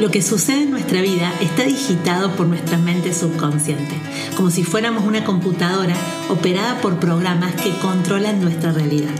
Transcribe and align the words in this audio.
Lo 0.00 0.10
que 0.10 0.22
sucede 0.22 0.62
en 0.62 0.70
nuestra 0.70 1.02
vida 1.02 1.30
está 1.42 1.64
digitado 1.64 2.34
por 2.34 2.46
nuestra 2.46 2.78
mente 2.78 3.12
subconsciente, 3.12 4.00
como 4.34 4.50
si 4.50 4.64
fuéramos 4.64 5.04
una 5.04 5.24
computadora 5.24 5.94
operada 6.30 6.80
por 6.80 6.98
programas 6.98 7.54
que 7.56 7.70
controlan 7.82 8.40
nuestra 8.40 8.72
realidad. 8.72 9.14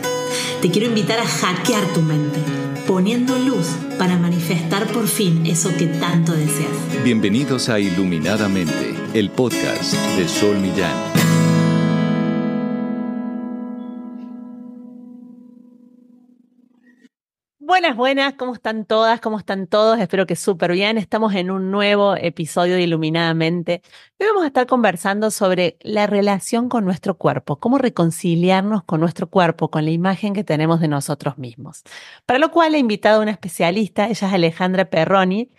Te 0.63 0.71
quiero 0.71 0.89
invitar 0.89 1.19
a 1.19 1.27
hackear 1.27 1.85
tu 1.93 2.01
mente, 2.01 2.39
poniendo 2.87 3.39
luz 3.39 3.67
para 3.99 4.17
manifestar 4.17 4.87
por 4.87 5.07
fin 5.07 5.45
eso 5.45 5.71
que 5.77 5.87
tanto 5.87 6.33
deseas. 6.33 7.05
Bienvenidos 7.05 7.69
a 7.69 7.79
Iluminadamente, 7.79 8.95
el 9.13 9.29
podcast 9.29 9.93
de 10.17 10.27
Sol 10.29 10.57
Millán. 10.61 11.10
Buenas, 17.81 17.97
buenas, 17.97 18.35
¿cómo 18.35 18.53
están 18.53 18.85
todas? 18.85 19.23
¿Cómo 19.23 19.39
están 19.39 19.67
todos? 19.67 19.99
Espero 19.99 20.27
que 20.27 20.37
súper 20.37 20.73
bien. 20.73 20.99
Estamos 20.99 21.35
en 21.35 21.51
un 21.51 21.71
nuevo 21.71 22.15
episodio 22.15 22.75
de 22.75 22.83
Iluminadamente. 22.83 23.81
Hoy 24.19 24.27
vamos 24.27 24.45
a 24.45 24.49
estar 24.49 24.67
conversando 24.67 25.31
sobre 25.31 25.79
la 25.81 26.07
relación 26.07 26.69
con 26.69 26.85
nuestro 26.85 27.17
cuerpo, 27.17 27.59
cómo 27.59 27.79
reconciliarnos 27.79 28.85
con 28.85 29.01
nuestro 29.01 29.31
cuerpo, 29.31 29.71
con 29.71 29.87
la 29.87 29.93
imagen 29.93 30.35
que 30.35 30.45
tenemos 30.45 30.81
de 30.81 30.89
nosotros 30.89 31.39
mismos. 31.39 31.83
Para 32.27 32.39
lo 32.39 32.51
cual 32.51 32.75
he 32.75 32.79
invitado 32.79 33.21
a 33.21 33.23
una 33.23 33.31
especialista, 33.31 34.09
ella 34.11 34.29
es 34.29 34.35
Alejandra 34.35 34.91
Perroni, 34.91 35.51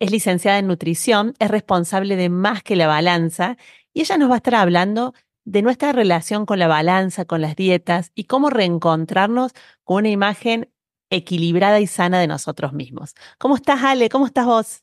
es 0.00 0.10
licenciada 0.10 0.58
en 0.58 0.66
nutrición, 0.66 1.34
es 1.38 1.48
responsable 1.48 2.16
de 2.16 2.28
Más 2.28 2.64
que 2.64 2.74
la 2.74 2.88
Balanza 2.88 3.56
y 3.94 4.00
ella 4.00 4.18
nos 4.18 4.30
va 4.30 4.34
a 4.34 4.38
estar 4.38 4.56
hablando 4.56 5.14
de 5.44 5.62
nuestra 5.62 5.92
relación 5.92 6.44
con 6.44 6.58
la 6.58 6.66
balanza, 6.66 7.24
con 7.24 7.40
las 7.40 7.54
dietas 7.54 8.10
y 8.16 8.24
cómo 8.24 8.50
reencontrarnos 8.50 9.52
con 9.84 9.98
una 9.98 10.08
imagen 10.08 10.68
equilibrada 11.10 11.80
y 11.80 11.86
sana 11.86 12.20
de 12.20 12.26
nosotros 12.26 12.72
mismos. 12.72 13.14
¿Cómo 13.38 13.56
estás, 13.56 13.82
Ale? 13.82 14.08
¿Cómo 14.08 14.26
estás 14.26 14.46
vos? 14.46 14.82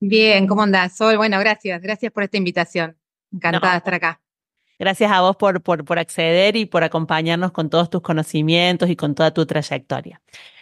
Bien, 0.00 0.46
¿cómo 0.46 0.62
andás, 0.62 0.96
Sol? 0.96 1.16
Bueno, 1.16 1.38
gracias, 1.38 1.80
gracias 1.80 2.10
por 2.12 2.24
esta 2.24 2.36
invitación. 2.36 2.96
Encantada 3.32 3.72
de 3.72 3.78
estar 3.78 3.94
acá. 3.94 4.20
Gracias 4.78 5.12
a 5.12 5.20
vos 5.20 5.36
por, 5.36 5.62
por, 5.62 5.84
por, 5.84 5.98
acceder 6.00 6.56
y 6.56 6.66
por 6.66 6.82
acompañarnos 6.82 7.52
con 7.52 7.70
todos 7.70 7.88
tus 7.88 8.02
conocimientos 8.02 8.90
y 8.90 8.96
con 8.96 9.14
toda 9.14 9.32
tu 9.32 9.46
trayectoria. 9.46 10.20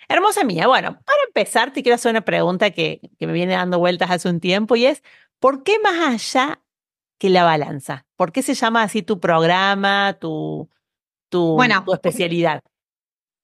Hermosa 0.08 0.44
mía, 0.44 0.66
bueno, 0.66 1.00
para 1.06 1.18
empezar 1.26 1.72
te 1.72 1.82
quiero 1.82 1.94
hacer 1.94 2.10
una 2.10 2.20
pregunta 2.20 2.70
que, 2.70 3.00
que 3.18 3.26
me 3.26 3.32
viene 3.32 3.54
dando 3.54 3.78
vueltas 3.78 4.10
hace 4.10 4.28
un 4.28 4.40
tiempo 4.40 4.76
y 4.76 4.84
es, 4.84 5.02
¿por 5.38 5.62
qué 5.62 5.78
más 5.78 5.98
allá 6.00 6.60
que 7.16 7.30
la 7.30 7.44
balanza? 7.44 8.06
¿Por 8.16 8.32
qué 8.32 8.42
se 8.42 8.54
llama 8.54 8.82
así 8.82 9.02
tu 9.02 9.20
programa, 9.20 10.18
tu, 10.20 10.68
tu, 11.30 11.54
bueno, 11.54 11.82
tu 11.84 11.94
especialidad? 11.94 12.62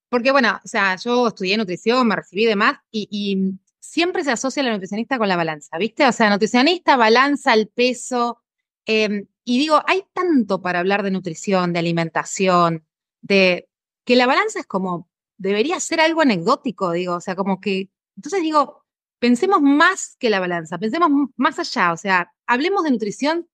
Porque, 0.09 0.31
bueno, 0.33 0.61
o 0.65 0.69
sea, 0.69 0.97
yo 0.97 1.29
estudié 1.29 1.57
nutrición, 1.57 2.07
me 2.07 2.17
recibí 2.17 2.47
de 2.47 2.57
más 2.57 2.79
y, 2.91 3.55
siempre 3.79 4.25
se 4.25 4.33
asocia 4.33 4.65
la 4.65 4.73
nutricionista 4.73 5.17
con 5.17 5.29
la 5.29 5.37
balanza, 5.37 5.79
¿viste? 5.79 6.05
O 6.07 6.12
sea, 6.12 6.29
nutricionista, 6.29 6.97
balanza, 6.97 7.55
el 7.55 7.69
peso. 7.69 8.43
Em, 8.84 9.29
y 9.45 9.59
digo, 9.59 9.81
hay 9.87 10.03
tanto 10.12 10.61
para 10.61 10.81
hablar 10.81 11.05
de 11.05 11.12
nutrición, 11.12 11.73
de 11.73 11.79
alimentación, 11.79 12.84
de 13.23 13.69
que 14.05 14.17
la 14.17 14.27
balanza 14.27 14.59
es 14.59 14.67
como, 14.67 15.09
debería 15.39 15.79
ser 15.79 16.01
algo 16.01 16.21
anecdótico, 16.21 16.91
digo, 16.91 17.15
o 17.15 17.21
sea, 17.21 17.37
como 17.37 17.61
que, 17.61 17.91
entonces 18.17 18.43
digo, 18.43 18.84
pensemos 19.21 19.62
más 19.62 20.17
que 20.19 20.31
la 20.31 20.41
balanza, 20.41 20.79
pensemos 20.79 21.31
más 21.37 21.59
allá, 21.59 21.93
o 21.93 21.97
sea, 21.97 22.33
hablemos 22.47 22.83
de 22.84 22.91
nutrición 22.91 23.49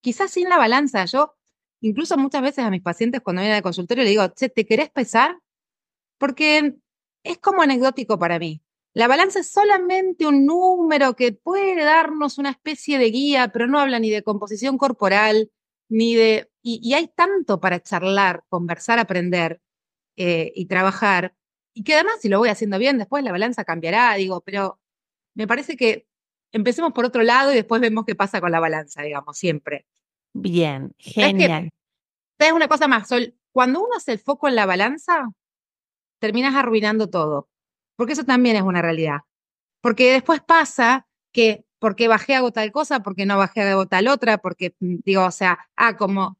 quizás 0.00 0.30
sin 0.30 0.48
la 0.48 0.58
balanza. 0.58 1.04
Yo, 1.04 1.36
incluso 1.80 2.16
muchas 2.16 2.42
veces 2.42 2.64
a 2.64 2.70
mis 2.70 2.82
pacientes 2.82 3.20
cuando 3.20 3.40
vienen 3.42 3.56
al 3.56 3.62
consultorio 3.62 4.04
le 4.04 4.10
digo, 4.10 4.28
che, 4.28 4.48
¿te 4.48 4.66
querés 4.66 4.90
pesar? 4.90 5.38
Porque 6.18 6.76
es 7.24 7.38
como 7.38 7.62
anecdótico 7.62 8.18
para 8.18 8.38
mí. 8.38 8.62
La 8.94 9.06
balanza 9.06 9.40
es 9.40 9.50
solamente 9.50 10.26
un 10.26 10.46
número 10.46 11.14
que 11.14 11.32
puede 11.32 11.84
darnos 11.84 12.38
una 12.38 12.50
especie 12.50 12.98
de 12.98 13.10
guía, 13.10 13.48
pero 13.52 13.66
no 13.66 13.78
habla 13.78 13.98
ni 13.98 14.10
de 14.10 14.22
composición 14.22 14.78
corporal, 14.78 15.50
ni 15.88 16.14
de... 16.14 16.50
Y, 16.62 16.92
hay 16.94 17.08
tanto 17.08 17.60
para 17.60 17.80
charlar, 17.82 18.44
conversar, 18.48 18.98
aprender 18.98 19.60
eh, 20.16 20.52
y 20.54 20.66
trabajar, 20.66 21.34
y 21.72 21.84
que 21.84 21.94
además 21.94 22.16
si 22.20 22.28
lo 22.28 22.38
voy 22.40 22.48
haciendo 22.48 22.78
bien, 22.78 22.98
después 22.98 23.22
la 23.22 23.30
balanza 23.30 23.64
cambiará, 23.64 24.14
digo, 24.16 24.40
pero 24.40 24.80
me 25.34 25.46
parece 25.46 25.76
que 25.76 26.08
empecemos 26.50 26.92
por 26.92 27.04
otro 27.04 27.22
lado 27.22 27.52
y 27.52 27.54
después 27.54 27.80
vemos 27.80 28.04
qué 28.04 28.16
pasa 28.16 28.40
con 28.40 28.50
la 28.50 28.58
balanza, 28.58 29.02
digamos, 29.02 29.38
siempre. 29.38 29.86
Bien, 30.32 30.92
genial. 30.98 31.70
¿Sabes 32.36 32.52
una 32.52 32.68
cosa 32.68 32.88
más, 32.88 33.08
Sol? 33.08 33.36
Cuando 33.52 33.80
uno 33.80 33.96
hace 33.96 34.12
el 34.12 34.18
foco 34.18 34.48
en 34.48 34.56
la 34.56 34.66
balanza, 34.66 35.28
terminas 36.18 36.54
arruinando 36.54 37.08
todo, 37.08 37.48
porque 37.96 38.14
eso 38.14 38.24
también 38.24 38.56
es 38.56 38.62
una 38.62 38.82
realidad. 38.82 39.20
Porque 39.80 40.12
después 40.12 40.40
pasa 40.40 41.06
que, 41.32 41.64
porque 41.78 42.08
bajé 42.08 42.34
hago 42.34 42.52
tal 42.52 42.72
cosa, 42.72 43.00
porque 43.02 43.26
no 43.26 43.38
bajé 43.38 43.62
hago 43.62 43.86
tal 43.86 44.08
otra, 44.08 44.38
porque 44.38 44.74
mm, 44.80 44.96
digo, 45.04 45.24
o 45.24 45.30
sea, 45.30 45.58
ah, 45.76 45.96
como, 45.96 46.38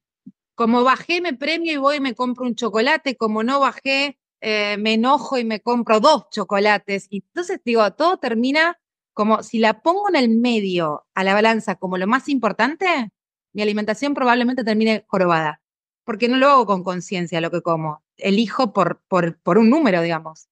como 0.55 0.85
bajé 0.85 1.21
me 1.21 1.35
premio 1.35 1.73
y 1.73 1.77
voy 1.77 1.97
y 1.97 2.01
me 2.01 2.15
compro 2.15 2.47
un 2.47 2.55
chocolate, 2.55 3.17
como 3.17 3.43
no 3.43 3.61
bajé 3.61 4.19
eh, 4.41 4.77
me 4.79 4.95
enojo 4.95 5.39
y 5.39 5.45
me 5.45 5.61
compro 5.61 6.01
dos 6.01 6.29
chocolates. 6.31 7.07
Y 7.11 7.25
entonces 7.27 7.61
digo, 7.65 7.91
todo 7.93 8.19
termina 8.19 8.79
como 9.15 9.43
si 9.43 9.59
la 9.59 9.83
pongo 9.83 10.09
en 10.09 10.17
el 10.17 10.29
medio 10.29 11.07
a 11.15 11.25
la 11.25 11.35
balanza 11.35 11.75
como 11.75 11.99
lo 11.99 12.07
más 12.07 12.29
importante, 12.29 13.11
mi 13.53 13.63
alimentación 13.63 14.15
probablemente 14.15 14.63
termine 14.63 15.05
jorobada, 15.09 15.61
porque 16.09 16.27
no 16.27 16.39
lo 16.39 16.49
hago 16.49 16.65
con 16.65 16.85
conciencia 16.85 17.39
lo 17.43 17.51
que 17.51 17.61
como 17.61 18.03
elijo 18.17 18.73
por, 18.73 19.03
por, 19.09 19.39
por 19.41 19.59
un 19.59 19.69
número, 19.69 20.01
digamos. 20.01 20.49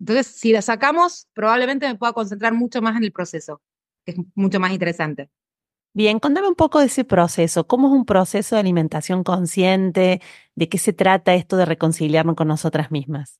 Entonces, 0.00 0.26
si 0.26 0.52
la 0.52 0.62
sacamos, 0.62 1.28
probablemente 1.34 1.86
me 1.86 1.96
pueda 1.96 2.14
concentrar 2.14 2.54
mucho 2.54 2.80
más 2.80 2.96
en 2.96 3.04
el 3.04 3.12
proceso, 3.12 3.60
que 4.06 4.12
es 4.12 4.16
mucho 4.34 4.58
más 4.58 4.72
interesante. 4.72 5.28
Bien, 5.92 6.18
contame 6.18 6.48
un 6.48 6.54
poco 6.54 6.80
de 6.80 6.86
ese 6.86 7.04
proceso. 7.04 7.66
¿Cómo 7.66 7.88
es 7.88 7.92
un 7.92 8.06
proceso 8.06 8.56
de 8.56 8.60
alimentación 8.60 9.22
consciente? 9.22 10.22
¿De 10.54 10.68
qué 10.70 10.78
se 10.78 10.94
trata 10.94 11.34
esto 11.34 11.58
de 11.58 11.66
reconciliarnos 11.66 12.34
con 12.34 12.48
nosotras 12.48 12.90
mismas? 12.90 13.38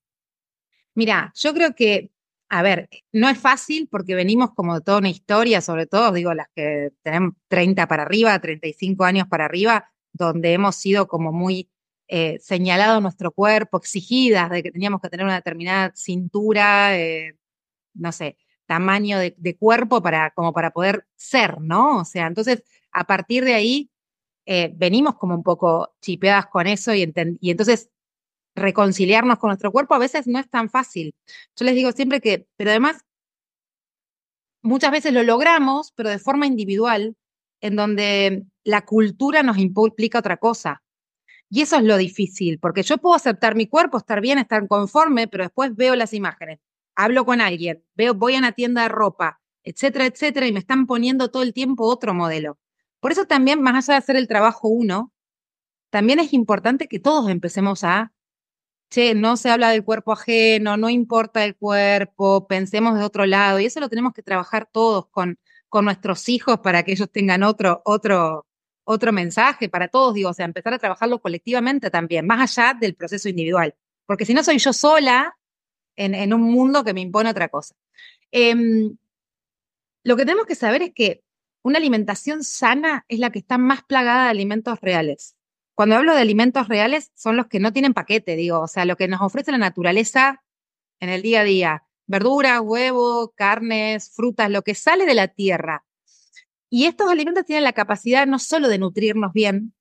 Mira, 0.93 1.33
yo 1.37 1.55
creo 1.55 1.75
que, 1.75 2.11
a 2.50 2.61
ver, 2.61 2.91
no 3.12 3.31
es 3.31 3.38
fácil 3.38 3.88
porque 3.91 4.15
venimos 4.15 4.50
como 4.55 4.75
de 4.75 4.83
toda 4.83 4.99
una 4.99 5.09
historia, 5.09 5.62
sobre 5.62 5.87
todo, 5.87 6.12
digo, 6.12 6.34
las 6.34 6.49
que 6.55 6.91
tenemos 7.03 7.33
30 7.49 7.88
para 7.88 8.03
arriba, 8.03 8.38
35 8.38 9.05
años 9.05 9.27
para 9.27 9.47
arriba, 9.47 9.91
donde 10.16 10.53
hemos 10.53 10.77
sido 10.77 11.09
como 11.09 11.32
muy 11.32 11.71
eh, 12.09 12.38
señalado 12.41 13.00
nuestro 13.00 13.32
cuerpo, 13.32 13.78
exigidas 13.78 14.50
de 14.50 14.62
que 14.62 14.72
teníamos 14.72 15.00
que 15.00 15.09
tener 15.09 15.27
una 15.27 15.37
determinada 15.37 15.93
cintura, 15.94 16.97
eh, 16.99 17.37
no 17.94 18.12
sé, 18.12 18.38
tamaño 18.66 19.19
de, 19.19 19.56
cuerpo 19.59 20.03
para, 20.03 20.31
como 20.32 20.53
para 20.53 20.71
poder 20.72 21.06
ser, 21.16 21.60
¿no? 21.60 21.99
O 22.00 22.05
sea, 22.05 22.26
entonces, 22.26 22.62
a 22.93 23.05
partir 23.05 23.44
de 23.44 23.55
ahí, 23.55 23.91
eh, 24.47 24.72
venimos 24.76 25.16
como 25.16 25.34
un 25.34 25.43
poco 25.43 25.94
chipeadas 26.00 26.47
con 26.47 26.66
eso 26.66 26.94
y, 26.94 27.12
y 27.41 27.50
entonces 27.50 27.91
reconciliarnos 28.56 29.38
con 29.38 29.49
nuestro 29.49 29.72
cuerpo 29.72 29.94
a 29.94 29.99
veces 29.99 30.26
no 30.26 30.38
es 30.38 30.49
tan 30.49 30.71
fácil. 30.71 31.15
Yo 31.56 31.65
les 31.65 31.75
digo 31.75 31.93
siempre 31.93 32.21
que, 32.21 32.47
pero 32.56 32.71
además, 32.71 33.05
muchas 34.62 34.91
veces 34.93 35.12
lo 35.12 35.22
logramos, 35.22 35.93
pero 35.93 36.10
de 36.10 36.19
forma 36.19 36.47
individual, 36.47 37.16
en 37.60 37.76
donde 37.76 38.47
la 38.66 38.84
cultura 38.84 39.44
nos 39.44 39.59
implica 39.59 40.19
otra 40.19 40.37
cosa. 40.38 40.82
Y 41.49 41.62
eso 41.62 41.77
es 41.77 41.84
lo 41.84 41.97
difícil, 41.97 42.59
porque 42.59 42.82
yo 42.82 42.99
puedo 42.99 43.15
aceptar 43.15 43.54
mi 43.54 43.69
cuerpo, 43.69 43.99
estar 43.99 44.21
bien, 44.21 44.38
estar 44.38 44.66
conforme, 44.66 45.28
pero 45.28 45.44
después 45.44 45.75
veo 45.77 45.94
las 45.94 46.12
imágenes, 46.12 46.59
hablo 46.97 47.25
con 47.25 47.41
alguien, 47.41 47.84
veo, 47.94 48.15
voy 48.15 48.34
a 48.34 48.38
una 48.38 48.53
tienda 48.53 48.82
de 48.82 48.88
ropa, 48.88 49.41
etcétera, 49.62 50.06
etcétera, 50.06 50.49
y 50.49 50.53
me 50.53 50.59
están 50.59 50.87
poniendo 50.87 51.31
todo 51.31 51.44
el 51.44 51.53
tiempo 51.53 51.84
otro 51.87 52.12
modelo. 52.12 52.59
Por 52.99 53.12
eso 53.12 53.26
también, 53.26 53.62
más 53.62 53.76
allá 53.76 53.94
de 53.94 53.99
hacer 53.99 54.16
el 54.16 54.26
trabajo 54.26 54.66
uno, 54.66 55.12
también 55.91 56.19
es 56.19 56.32
importante 56.32 56.88
que 56.88 56.99
todos 56.99 57.31
empecemos 57.31 57.84
a, 57.84 58.12
che, 58.91 59.15
no 59.15 59.37
se 59.37 59.50
habla 59.50 59.71
del 59.71 59.84
cuerpo 59.84 60.12
ajeno, 60.12 60.76
no 60.76 60.91
importa 60.91 61.44
el 61.44 61.55
cuerpo, 61.55 62.49
pensemos 62.49 62.99
de 62.99 63.05
otro 63.05 63.26
lado, 63.26 63.61
y 63.61 63.67
eso 63.67 63.79
lo 63.79 63.88
tenemos 63.88 64.12
que 64.12 64.23
trabajar 64.23 64.69
todos 64.73 65.06
con, 65.11 65.38
con 65.69 65.85
nuestros 65.85 66.29
hijos 66.29 66.58
para 66.61 66.82
que 66.82 66.93
ellos 66.93 67.11
tengan 67.12 67.44
otro, 67.44 67.82
otro, 67.85 68.45
otro 68.87 69.12
mensaje 69.12 69.69
para 69.69 69.88
todos, 69.88 70.15
digo, 70.15 70.31
o 70.31 70.33
sea, 70.33 70.47
empezar 70.47 70.73
a 70.73 70.79
trabajarlo 70.79 71.21
colectivamente 71.21 71.91
también, 71.91 72.25
más 72.25 72.56
allá 72.56 72.73
del 72.73 72.94
proceso 72.94 73.29
individual, 73.29 73.75
porque 74.06 74.25
si 74.25 74.33
no 74.33 74.44
soy 74.44 74.59
yo 74.59 74.73
sola 74.73 75.37
en, 75.97 76.33
un 76.33 76.43
mundo 76.43 76.85
que 76.85 76.94
me 76.94 77.00
impone 77.00 77.31
otra 77.31 77.49
cosa. 77.49 77.75
Em, 78.31 78.97
lo 80.05 80.17
que 80.17 80.25
tenemos 80.25 80.47
que 80.47 80.55
saber 80.55 80.83
es 80.83 80.93
que 80.94 81.25
una 81.62 81.79
alimentación 81.79 82.44
sana 82.44 83.05
es 83.09 83.19
la 83.19 83.31
que 83.31 83.41
está 83.41 83.59
más 83.59 83.83
plagada 83.83 84.25
de 84.25 84.31
alimentos 84.31 84.81
reales. 84.81 85.35
Cuando 85.75 85.97
hablo 85.97 86.15
de 86.15 86.21
alimentos 86.21 86.69
reales, 86.69 87.11
son 87.17 87.37
los 87.37 87.49
que 87.49 87.59
no 87.59 87.73
tienen 87.73 87.93
paquete, 87.93 88.37
digo, 88.37 88.61
o 88.61 88.69
sea, 88.69 88.85
lo 88.85 88.97
que 88.97 89.09
nos 89.09 89.21
ofrece 89.21 89.50
la 89.50 89.59
naturaleza 89.59 90.44
en 91.00 91.09
el 91.09 91.23
día 91.23 91.41
a 91.41 91.44
día. 91.44 91.82
Verduras, 92.06 92.61
huevos, 92.61 93.31
carnes, 93.35 94.12
frutas, 94.15 94.49
lo 94.49 94.62
que 94.62 94.77
sale 94.77 95.06
de 95.06 95.15
la 95.15 95.27
tierra, 95.27 95.85
y 96.69 96.87
estos 96.87 97.09
alimentos 97.09 97.45
tienen 97.45 97.65
la 97.65 97.73
capacidad 97.73 98.27
no 98.27 98.39
solo 98.39 98.69
de 98.69 98.79
nutrirnos 98.79 99.33
bien, 99.33 99.75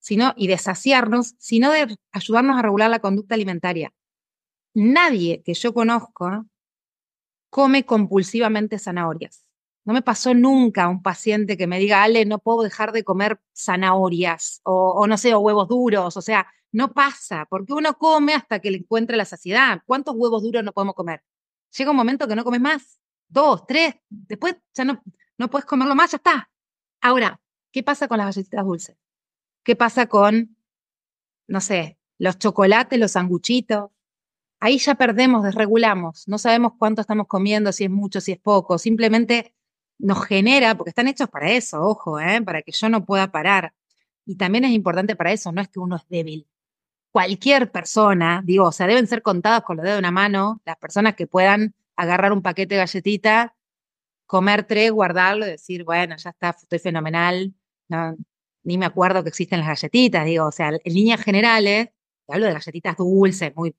sino 0.00 0.34
y 0.36 0.48
de 0.48 0.58
saciarnos, 0.58 1.34
sino 1.38 1.70
de 1.70 1.96
ayudarnos 2.12 2.58
a 2.58 2.62
regular 2.62 2.90
la 2.90 2.98
conducta 2.98 3.34
alimentaria. 3.34 3.92
Nadie 4.74 5.42
que 5.42 5.54
yo 5.54 5.72
conozco 5.72 6.46
come 7.48 7.86
compulsivamente 7.86 8.78
zanahorias. 8.78 9.46
No 9.84 9.92
me 9.92 10.02
pasó 10.02 10.34
nunca 10.34 10.88
un 10.88 11.02
paciente 11.02 11.56
que 11.56 11.66
me 11.66 11.78
diga, 11.78 12.02
Ale, 12.02 12.24
no 12.24 12.38
puedo 12.38 12.62
dejar 12.62 12.92
de 12.92 13.04
comer 13.04 13.40
zanahorias 13.56 14.60
o, 14.64 15.06
no 15.06 15.16
sé, 15.16 15.34
o 15.34 15.40
huevos 15.40 15.68
duros. 15.68 16.16
O 16.16 16.22
sea, 16.22 16.46
no 16.72 16.92
pasa, 16.92 17.46
porque 17.48 17.72
uno 17.72 17.96
come 17.96 18.34
hasta 18.34 18.58
que 18.58 18.70
le 18.70 18.78
encuentre 18.78 19.16
la 19.16 19.24
saciedad. 19.24 19.82
¿Cuántos 19.86 20.16
huevos 20.16 20.42
duros 20.42 20.64
no 20.64 20.72
podemos 20.72 20.94
comer? 20.94 21.22
Llega 21.76 21.90
un 21.90 21.96
momento 21.96 22.26
que 22.26 22.34
no 22.34 22.44
comes 22.44 22.60
más, 22.60 22.98
dos, 23.28 23.66
tres, 23.66 23.94
después 24.08 24.56
ya 24.74 24.84
no, 24.84 25.02
no 25.38 25.48
puedes 25.48 25.66
comerlo 25.66 25.94
más, 25.94 26.12
ya 26.12 26.16
está. 26.16 26.50
Ahora, 27.00 27.40
¿qué 27.72 27.82
pasa 27.82 28.08
con 28.08 28.18
las 28.18 28.26
galletitas 28.26 28.64
dulces? 28.64 28.96
¿Qué 29.62 29.76
pasa 29.76 30.06
con, 30.06 30.56
no 31.46 31.60
sé, 31.60 31.98
los 32.18 32.38
chocolates, 32.38 32.98
los 32.98 33.12
sanguchitos? 33.12 33.90
Ahí 34.60 34.78
ya 34.78 34.94
perdemos, 34.94 35.44
desregulamos, 35.44 36.26
no 36.28 36.38
sabemos 36.38 36.72
cuánto 36.78 37.00
estamos 37.00 37.26
comiendo, 37.26 37.72
si 37.72 37.84
es 37.84 37.90
mucho, 37.90 38.20
si 38.20 38.32
es 38.32 38.38
poco, 38.38 38.78
simplemente 38.78 39.54
nos 39.98 40.24
genera, 40.24 40.74
porque 40.74 40.90
están 40.90 41.08
hechos 41.08 41.28
para 41.28 41.50
eso, 41.50 41.82
ojo, 41.82 42.18
¿eh? 42.18 42.40
para 42.42 42.62
que 42.62 42.72
yo 42.72 42.88
no 42.88 43.04
pueda 43.04 43.30
parar. 43.30 43.74
Y 44.24 44.36
también 44.36 44.64
es 44.64 44.72
importante 44.72 45.16
para 45.16 45.32
eso, 45.32 45.52
no 45.52 45.60
es 45.60 45.68
que 45.68 45.80
uno 45.80 45.96
es 45.96 46.08
débil, 46.08 46.48
cualquier 47.14 47.70
persona, 47.70 48.42
digo, 48.44 48.66
o 48.66 48.72
sea, 48.72 48.88
deben 48.88 49.06
ser 49.06 49.22
contadas 49.22 49.62
con 49.62 49.76
los 49.76 49.84
dedos 49.84 49.96
de 49.96 50.00
una 50.00 50.10
mano 50.10 50.60
las 50.64 50.76
personas 50.76 51.14
que 51.14 51.28
puedan 51.28 51.72
agarrar 51.94 52.32
un 52.32 52.42
paquete 52.42 52.74
de 52.74 52.80
galletitas, 52.80 53.52
comer 54.34 54.64
tres, 54.64 54.90
guardarlo 54.90 55.46
y 55.46 55.50
decir, 55.50 55.84
bueno, 55.84 56.16
ya 56.16 56.30
está, 56.30 56.50
estoy 56.50 56.80
fenomenal, 56.80 57.54
no, 57.86 58.16
ni 58.64 58.76
me 58.76 58.84
acuerdo 58.84 59.22
que 59.22 59.28
existen 59.28 59.60
las 59.60 59.68
galletitas, 59.68 60.24
digo, 60.24 60.46
o 60.46 60.50
sea, 60.50 60.70
en 60.70 60.92
líneas 60.92 61.22
generales, 61.22 61.90
hablo 62.26 62.46
de 62.46 62.54
galletitas 62.54 62.96
dulces, 62.96 63.52
muy, 63.54 63.76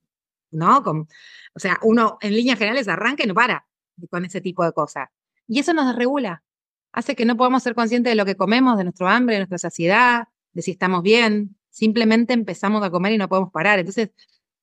¿no? 0.52 0.82
Con, 0.82 1.08
o 1.54 1.58
sea, 1.58 1.78
uno 1.82 2.16
en 2.22 2.34
líneas 2.34 2.58
generales 2.58 2.88
arranca 2.88 3.22
y 3.22 3.26
no 3.26 3.34
para 3.34 3.66
con 4.10 4.24
ese 4.24 4.40
tipo 4.40 4.64
de 4.64 4.72
cosas. 4.72 5.10
Y 5.46 5.58
eso 5.58 5.74
nos 5.74 5.88
desregula, 5.88 6.42
hace 6.90 7.14
que 7.14 7.26
no 7.26 7.36
podamos 7.36 7.62
ser 7.62 7.74
conscientes 7.74 8.10
de 8.10 8.16
lo 8.16 8.24
que 8.24 8.36
comemos, 8.36 8.78
de 8.78 8.84
nuestro 8.84 9.08
hambre, 9.08 9.34
de 9.34 9.40
nuestra 9.40 9.58
saciedad, 9.58 10.28
de 10.54 10.62
si 10.62 10.70
estamos 10.70 11.02
bien, 11.02 11.54
simplemente 11.68 12.32
empezamos 12.32 12.82
a 12.82 12.90
comer 12.90 13.12
y 13.12 13.18
no 13.18 13.28
podemos 13.28 13.52
parar. 13.52 13.78
Entonces, 13.78 14.08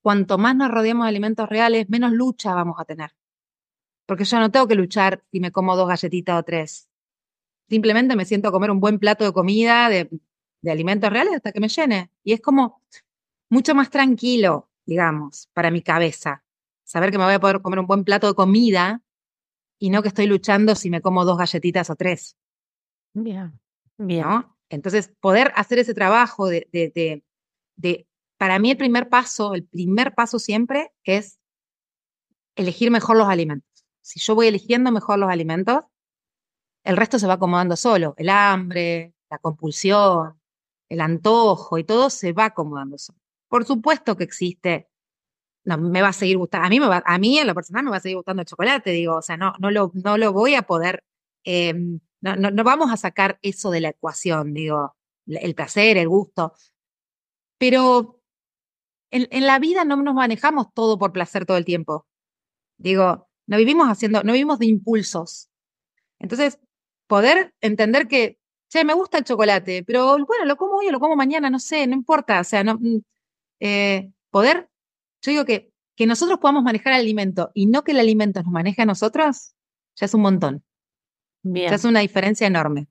cuanto 0.01 0.39
más 0.39 0.55
nos 0.55 0.71
rodeamos 0.71 1.05
de 1.05 1.09
alimentos 1.09 1.47
reales, 1.47 1.87
menos 1.87 2.13
lucha 2.13 2.55
vamos 2.55 2.77
a 2.79 2.85
tener. 2.85 3.11
Porque 4.05 4.25
yo 4.25 4.39
no 4.39 4.51
tengo 4.51 4.67
que 4.67 4.75
luchar 4.75 5.23
si 5.31 5.39
me 5.39 5.51
como 5.51 5.75
dos 5.75 5.87
galletitas 5.87 6.39
o 6.39 6.43
tres. 6.43 6.89
Simplemente 7.69 8.15
me 8.15 8.25
siento 8.25 8.49
a 8.49 8.51
comer 8.51 8.71
un 8.71 8.79
buen 8.79 8.99
plato 8.99 9.23
de 9.23 9.31
comida, 9.31 9.89
de, 9.89 10.09
de 10.61 10.71
alimentos 10.71 11.09
reales, 11.09 11.35
hasta 11.35 11.51
que 11.51 11.59
me 11.59 11.69
llene. 11.69 12.11
Y 12.23 12.33
es 12.33 12.41
como 12.41 12.81
mucho 13.49 13.75
más 13.75 13.89
tranquilo, 13.89 14.69
digamos, 14.85 15.49
para 15.53 15.71
mi 15.71 15.81
cabeza. 15.81 16.43
Saber 16.83 17.11
que 17.11 17.17
me 17.17 17.23
voy 17.23 17.33
a 17.33 17.39
poder 17.39 17.61
comer 17.61 17.79
un 17.79 17.87
buen 17.87 18.03
plato 18.03 18.27
de 18.27 18.33
comida 18.33 19.01
y 19.79 19.89
no 19.89 20.01
que 20.01 20.07
estoy 20.07 20.27
luchando 20.27 20.75
si 20.75 20.89
me 20.89 21.01
como 21.01 21.25
dos 21.25 21.37
galletitas 21.37 21.89
o 21.89 21.95
tres. 21.95 22.37
Bien, 23.13 23.59
bien. 23.97 24.21
¿no? 24.21 24.57
Entonces, 24.69 25.13
poder 25.19 25.51
hacer 25.55 25.79
ese 25.79 25.93
trabajo 25.93 26.47
de, 26.47 26.67
de, 26.71 27.23
de, 27.75 28.07
para 28.37 28.59
mí 28.59 28.71
el 28.71 28.77
primer 28.77 29.09
paso, 29.09 29.53
el 29.53 29.65
primer 29.65 30.15
paso 30.15 30.39
siempre 30.39 30.91
es 31.03 31.39
elegir 32.55 32.91
mejor 32.91 33.17
los 33.17 33.27
alimentos. 33.27 33.72
Si 34.03 34.19
yo 34.19 34.35
voy 34.35 34.47
eligiendo 34.47 34.91
mejor 34.91 35.19
los 35.19 35.29
alimentos, 35.29 35.85
el 36.83 36.97
resto 36.97 37.17
se 37.17 37.27
va 37.27 37.33
acomodando 37.35 37.75
solo. 37.75 38.13
El 38.17 38.29
hambre, 38.29 39.15
la 39.29 39.39
compulsión, 39.39 40.39
el 40.89 41.01
antojo 41.01 41.77
y 41.77 41.83
todo 41.83 42.09
se 42.09 42.33
va 42.33 42.45
acomodando 42.45 42.97
solo. 42.97 43.19
Por 43.47 43.65
supuesto 43.65 44.15
que 44.17 44.25
existe, 44.25 44.89
no, 45.65 45.77
me 45.77 46.01
va 46.01 46.09
a 46.09 46.13
seguir 46.13 46.37
gustando, 46.37 46.67
a 46.67 46.69
mí, 46.69 46.79
me 46.79 46.87
va, 46.87 47.03
a 47.05 47.17
mí 47.17 47.39
en 47.39 47.47
lo 47.47 47.55
personal 47.55 47.83
me 47.83 47.91
va 47.91 47.97
a 47.97 48.01
seguir 48.01 48.17
gustando 48.17 48.41
el 48.41 48.47
chocolate, 48.47 48.91
digo, 48.91 49.15
o 49.17 49.21
sea, 49.21 49.37
no, 49.37 49.53
no, 49.59 49.71
lo, 49.71 49.91
no 49.95 50.17
lo 50.17 50.33
voy 50.33 50.55
a 50.55 50.63
poder 50.63 51.03
eh, 51.45 51.73
no, 52.21 52.35
no, 52.35 52.63
vamos 52.63 52.91
a 52.91 52.97
sacar 52.97 53.37
eso 53.41 53.69
de 53.69 53.81
la 53.81 53.89
ecuación, 53.89 54.53
digo, 54.53 54.95
el 55.27 55.55
placer, 55.55 55.97
el 55.97 56.07
gusto. 56.07 56.53
Pero 57.57 58.21
en, 59.11 59.45
la 59.45 59.59
vida 59.59 59.85
no 59.85 59.97
nos 59.97 60.15
manejamos 60.15 60.73
todo 60.73 60.97
por 60.97 61.11
placer 61.11 61.45
todo 61.45 61.57
el 61.57 61.65
tiempo. 61.65 62.07
Digo, 62.77 63.29
no 63.47 63.57
vivimos 63.57 63.87
haciendo, 63.87 64.23
no 64.23 64.33
vivimos 64.33 64.59
de 64.59 64.67
impulsos. 64.67 65.49
Entonces, 66.19 66.59
poder 67.07 67.53
entender 67.61 68.07
que, 68.07 68.39
che, 68.69 68.83
me 68.83 68.93
gusta 68.93 69.17
el 69.17 69.23
chocolate, 69.23 69.83
pero 69.83 70.17
bueno, 70.25 70.45
lo 70.45 70.55
como 70.55 70.77
hoy 70.77 70.87
o 70.87 70.91
lo 70.91 70.99
como 70.99 71.15
mañana, 71.15 71.49
no 71.49 71.59
sé, 71.59 71.85
no 71.87 71.93
importa. 71.93 72.39
O 72.39 72.43
sea, 72.43 72.63
no, 72.63 72.75
mm, 72.79 72.99
eh, 73.59 74.11
poder, 74.29 74.69
yo 75.21 75.31
digo 75.31 75.45
que, 75.45 75.71
que 75.95 76.07
nosotros 76.07 76.39
podamos 76.39 76.63
manejar 76.63 76.93
el 76.93 76.99
alimento 76.99 77.51
y 77.53 77.67
no 77.67 77.83
que 77.83 77.91
el 77.91 77.99
alimento 77.99 78.41
nos 78.41 78.51
maneje 78.51 78.81
a 78.81 78.85
nosotros, 78.85 79.53
ya 79.95 80.05
es 80.05 80.13
un 80.13 80.21
montón. 80.21 80.63
Bien. 81.45 81.73
es 81.73 81.83
una 81.83 81.99
diferencia 81.99 82.47
enorme. 82.47 82.87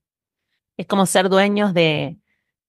Es 0.76 0.86
como 0.86 1.06
ser 1.06 1.30
dueños 1.30 1.72
de, 1.72 2.18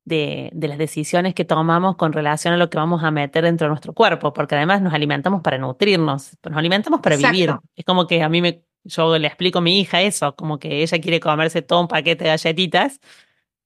de, 0.06 0.50
de, 0.54 0.68
las 0.68 0.78
decisiones 0.78 1.34
que 1.34 1.46
tomamos 1.46 1.96
con 1.96 2.14
relación 2.14 2.54
a 2.54 2.58
lo 2.58 2.70
que 2.70 2.78
vamos 2.78 3.04
a 3.04 3.12
meter 3.12 3.44
dentro 3.44 3.66
de 3.66 3.70
nuestro 3.70 3.94
cuerpo, 3.94 4.34
porque 4.34 4.56
además 4.56 4.82
nos 4.82 4.94
alimentamos 4.94 5.42
para 5.42 5.58
nutrirnos, 5.58 6.38
nos 6.44 6.58
alimentamos 6.58 7.00
para 7.02 7.16
Exacto. 7.16 7.34
vivir. 7.34 7.56
Es 7.76 7.86
como 7.86 8.06
que 8.08 8.22
a 8.22 8.30
mí 8.30 8.42
me, 8.42 8.64
yo 8.84 9.18
le 9.18 9.28
explico 9.28 9.60
a 9.60 9.62
mi 9.62 9.80
hija 9.80 10.02
eso, 10.02 10.36
como 10.36 10.60
que 10.60 10.84
ella 10.84 11.00
quiere 11.00 11.20
comerse 11.20 11.62
todo 11.62 11.82
un 11.82 11.88
paquete 11.88 12.26
de 12.26 12.32
galletitas 12.32 13.00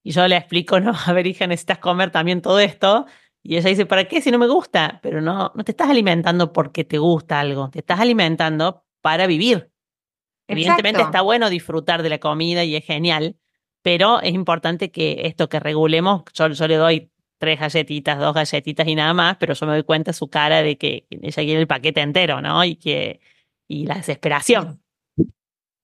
y 0.04 0.12
yo 0.12 0.26
le 0.28 0.38
explico, 0.38 0.80
no, 0.80 0.94
a 1.06 1.14
ver 1.14 1.28
hija, 1.28 1.48
necesitas 1.48 1.80
comer 1.80 2.12
también 2.12 2.42
todo 2.42 2.60
esto. 2.60 3.06
Y 3.44 3.58
ella 3.58 3.70
dice, 3.70 3.86
¿para 3.86 4.06
qué 4.08 4.22
si 4.22 4.32
no 4.32 4.38
me 4.38 4.48
gusta? 4.48 5.00
Pero 5.02 5.22
no, 5.22 5.52
no 5.54 5.64
te 5.64 5.72
estás 5.72 5.90
alimentando 5.90 6.54
porque 6.54 6.84
te 6.84 6.98
gusta 6.98 7.40
algo, 7.40 7.70
te 7.70 7.80
estás 7.80 8.00
alimentando 8.00 8.86
para 9.02 9.28
vivir. 9.28 9.72
Evidentemente 10.48 11.02
está 11.02 11.22
bueno 11.22 11.50
disfrutar 11.50 12.04
de 12.04 12.10
la 12.10 12.20
comida 12.20 12.64
y 12.64 12.76
es 12.76 12.86
genial, 12.86 13.38
pero 13.88 14.20
es 14.20 14.34
importante 14.34 14.92
que 14.92 15.22
esto 15.24 15.48
que 15.48 15.62
regulemos, 15.62 16.24
yo, 16.34 16.50
yo 16.50 16.68
le 16.68 16.76
doy 16.76 17.10
tres 17.38 17.58
galletitas, 17.58 18.20
dos 18.20 18.34
galletitas 18.36 18.86
y 18.86 18.96
nada 18.96 19.14
más, 19.14 19.38
pero 19.38 19.54
yo 19.54 19.66
me 19.66 19.72
doy 19.72 19.84
cuenta 19.84 20.12
su 20.12 20.30
cara 20.30 20.62
de 20.62 20.78
que 20.78 21.08
ella 21.10 21.32
quiere 21.44 21.62
el 21.62 21.68
paquete 21.68 22.02
entero, 22.02 22.42
¿no? 22.42 22.66
Y 22.66 22.76
que 22.76 23.22
y 23.66 23.86
la 23.86 23.96
desesperación. 23.96 24.82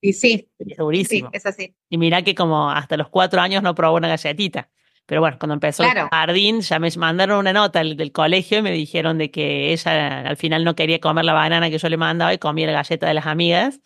Y 0.02 0.12
sí, 0.12 0.50
Es 0.60 0.68
sí, 0.68 0.76
durísimo. 0.78 1.30
es 1.32 1.46
así. 1.46 1.74
Y 1.90 1.98
mira 1.98 2.24
que 2.24 2.36
como 2.36 2.70
hasta 2.72 2.98
los 2.98 3.08
cuatro 3.08 3.40
años 3.40 3.64
no 3.64 3.74
probó 3.74 3.96
una 3.96 4.10
galletita. 4.10 4.70
Pero 5.06 5.22
bueno, 5.22 5.38
cuando 5.40 5.54
empezó 5.54 5.84
Claro. 5.84 6.02
el 6.04 6.10
jardín, 6.10 6.60
ya 6.60 6.80
me 6.80 6.90
mandaron 6.98 7.38
una 7.40 7.54
nota 7.54 7.80
del, 7.80 7.96
del 7.96 8.12
colegio 8.12 8.58
y 8.58 8.62
me 8.64 8.72
dijeron 8.72 9.18
de 9.18 9.32
que 9.32 9.72
ella 9.72 10.28
al 10.28 10.36
final 10.36 10.66
no 10.66 10.76
quería 10.76 11.00
comer 11.00 11.24
la 11.24 11.32
banana 11.34 11.70
que 11.70 11.78
yo 11.78 11.88
le 11.88 11.96
mandaba 11.96 12.34
y 12.34 12.38
comía 12.38 12.68
la 12.68 12.74
galleta 12.74 13.08
de 13.08 13.14
las 13.14 13.28
amigas. 13.28 13.80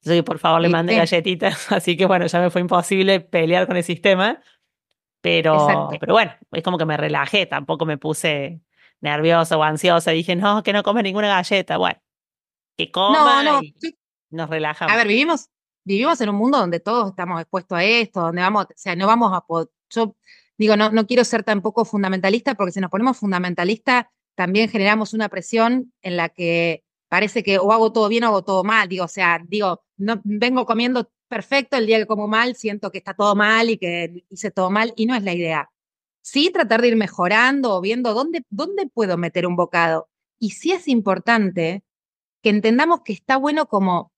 Entonces, 0.00 0.18
que 0.20 0.22
por 0.22 0.38
favor 0.38 0.60
le 0.60 0.68
¿Viste? 0.68 0.96
galletitas. 0.96 1.70
Así 1.72 1.96
que 1.96 2.06
bueno, 2.06 2.26
ya 2.26 2.40
me 2.40 2.50
fue 2.50 2.60
imposible 2.60 3.20
pelear 3.20 3.66
con 3.66 3.76
el 3.76 3.84
sistema. 3.84 4.40
Pero, 5.22 5.54
Exacto. 5.54 5.96
pero 6.00 6.14
bueno, 6.14 6.32
es 6.52 6.62
como 6.62 6.78
que 6.78 6.86
me 6.86 6.96
relajé, 6.96 7.44
tampoco 7.44 7.84
me 7.84 7.98
puse 7.98 8.62
nerviosa 9.02 9.58
o 9.58 9.62
ansiosa. 9.62 10.12
Dije, 10.12 10.34
no, 10.34 10.62
que 10.62 10.72
no 10.72 10.82
come 10.82 11.02
ninguna 11.02 11.28
galleta. 11.28 11.76
Bueno, 11.76 12.00
que 12.76 12.86
No, 12.86 12.92
coma 12.92 13.42
no. 13.42 13.60
y 13.62 13.74
nos 14.30 14.48
relajamos. 14.48 14.92
A 14.92 14.96
ver, 14.96 15.06
vivimos, 15.06 15.48
vivimos 15.84 16.18
en 16.22 16.30
un 16.30 16.36
mundo 16.36 16.56
donde 16.58 16.80
todos 16.80 17.10
estamos 17.10 17.38
expuestos 17.40 17.76
a 17.76 17.84
esto, 17.84 18.20
donde 18.20 18.40
vamos, 18.40 18.64
o 18.64 18.68
sea, 18.76 18.96
no 18.96 19.06
vamos 19.06 19.32
a 19.34 19.42
poder, 19.42 19.68
yo 19.90 20.16
digo, 20.56 20.76
no, 20.76 20.90
no 20.90 21.06
quiero 21.06 21.24
ser 21.24 21.42
tampoco 21.42 21.84
fundamentalista, 21.84 22.54
porque 22.54 22.72
si 22.72 22.80
nos 22.80 22.90
ponemos 22.90 23.18
fundamentalistas, 23.18 24.06
también 24.34 24.70
generamos 24.70 25.12
una 25.12 25.28
presión 25.28 25.92
en 26.00 26.16
la 26.16 26.30
que 26.30 26.82
parece 27.10 27.42
que 27.42 27.58
o 27.58 27.72
hago 27.72 27.92
todo 27.92 28.08
bien 28.08 28.24
o 28.24 28.28
hago 28.28 28.44
todo 28.44 28.64
mal. 28.64 28.88
Digo, 28.88 29.04
o 29.04 29.08
sea, 29.08 29.42
digo, 29.46 29.82
no 29.98 30.20
vengo 30.24 30.64
comiendo 30.64 31.10
perfecto, 31.28 31.76
el 31.76 31.86
día 31.86 31.98
que 31.98 32.06
como 32.06 32.28
mal, 32.28 32.56
siento 32.56 32.90
que 32.90 32.98
está 32.98 33.14
todo 33.14 33.34
mal 33.36 33.68
y 33.70 33.78
que 33.78 34.24
hice 34.30 34.50
todo 34.50 34.70
mal, 34.70 34.92
y 34.96 35.06
no 35.06 35.14
es 35.14 35.22
la 35.22 35.34
idea. 35.34 35.70
Sí, 36.22 36.50
tratar 36.52 36.82
de 36.82 36.88
ir 36.88 36.96
mejorando 36.96 37.74
o 37.76 37.80
viendo 37.80 38.14
dónde, 38.14 38.44
dónde 38.50 38.86
puedo 38.88 39.16
meter 39.18 39.46
un 39.46 39.56
bocado. 39.56 40.08
Y 40.38 40.50
sí 40.50 40.72
es 40.72 40.88
importante 40.88 41.84
que 42.42 42.50
entendamos 42.50 43.02
que 43.04 43.12
está 43.12 43.36
bueno 43.36 43.66
como 43.66 44.12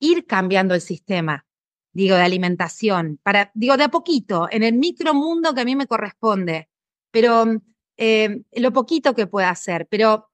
ir 0.00 0.26
cambiando 0.26 0.74
el 0.74 0.80
sistema, 0.80 1.46
digo, 1.92 2.16
de 2.16 2.22
alimentación, 2.22 3.18
para, 3.22 3.50
digo, 3.54 3.76
de 3.76 3.84
a 3.84 3.88
poquito, 3.88 4.48
en 4.50 4.62
el 4.62 4.74
micromundo 4.74 5.54
que 5.54 5.62
a 5.62 5.64
mí 5.64 5.76
me 5.76 5.86
corresponde, 5.86 6.68
pero 7.10 7.44
eh, 7.96 8.42
lo 8.52 8.72
poquito 8.72 9.14
que 9.14 9.26
pueda 9.26 9.50
hacer, 9.50 9.86
pero 9.88 10.28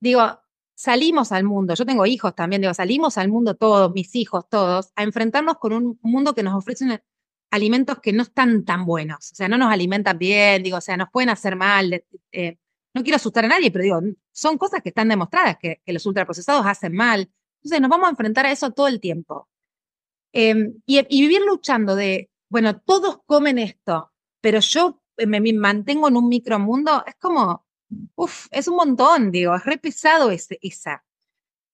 digo, 0.00 0.40
salimos 0.76 1.32
al 1.32 1.44
mundo, 1.44 1.74
yo 1.74 1.86
tengo 1.86 2.06
hijos 2.06 2.34
también, 2.34 2.60
digo, 2.60 2.74
salimos 2.74 3.18
al 3.18 3.28
mundo 3.28 3.56
todos, 3.56 3.92
mis 3.92 4.14
hijos 4.14 4.48
todos, 4.48 4.92
a 4.94 5.02
enfrentarnos 5.02 5.56
con 5.56 5.72
un 5.72 5.98
mundo 6.02 6.34
que 6.34 6.42
nos 6.42 6.54
ofrece 6.54 7.02
alimentos 7.50 7.98
que 8.00 8.12
no 8.12 8.22
están 8.22 8.64
tan 8.64 8.84
buenos, 8.84 9.32
o 9.32 9.34
sea, 9.34 9.48
no 9.48 9.56
nos 9.56 9.72
alimentan 9.72 10.18
bien, 10.18 10.62
digo, 10.62 10.76
o 10.76 10.80
sea, 10.82 10.96
nos 10.98 11.08
pueden 11.10 11.30
hacer 11.30 11.56
mal, 11.56 12.04
eh, 12.30 12.58
no 12.94 13.02
quiero 13.02 13.16
asustar 13.16 13.46
a 13.46 13.48
nadie, 13.48 13.70
pero 13.70 13.84
digo, 13.84 14.00
son 14.32 14.58
cosas 14.58 14.82
que 14.82 14.90
están 14.90 15.08
demostradas 15.08 15.56
que, 15.58 15.80
los 15.86 16.06
ultraprocesados 16.06 16.64
hacen 16.66 16.94
mal. 16.94 17.30
Entonces 17.58 17.80
nos 17.82 17.90
vamos 17.90 18.06
a 18.06 18.10
enfrentar 18.10 18.46
a 18.46 18.52
eso 18.52 18.70
todo 18.70 18.88
el 18.88 19.00
tiempo. 19.00 19.48
Eh, 20.32 20.72
y, 20.86 21.02
vivir 21.20 21.42
luchando 21.42 21.94
de, 21.94 22.30
bueno, 22.48 22.80
todos 22.80 23.18
comen 23.26 23.58
esto, 23.58 24.12
pero 24.40 24.60
yo 24.60 25.02
me, 25.26 25.40
me 25.40 25.52
mantengo 25.52 26.08
en 26.08 26.16
un 26.16 26.28
micromundo, 26.28 27.04
es 27.06 27.16
como, 27.16 27.65
uff, 28.16 28.46
es 28.50 28.68
un 28.68 28.76
montón, 28.76 29.30
digo, 29.30 29.54
es 29.54 29.64
re 29.64 29.78
pesado 29.78 30.30
ese, 30.30 30.58
esa. 30.62 31.04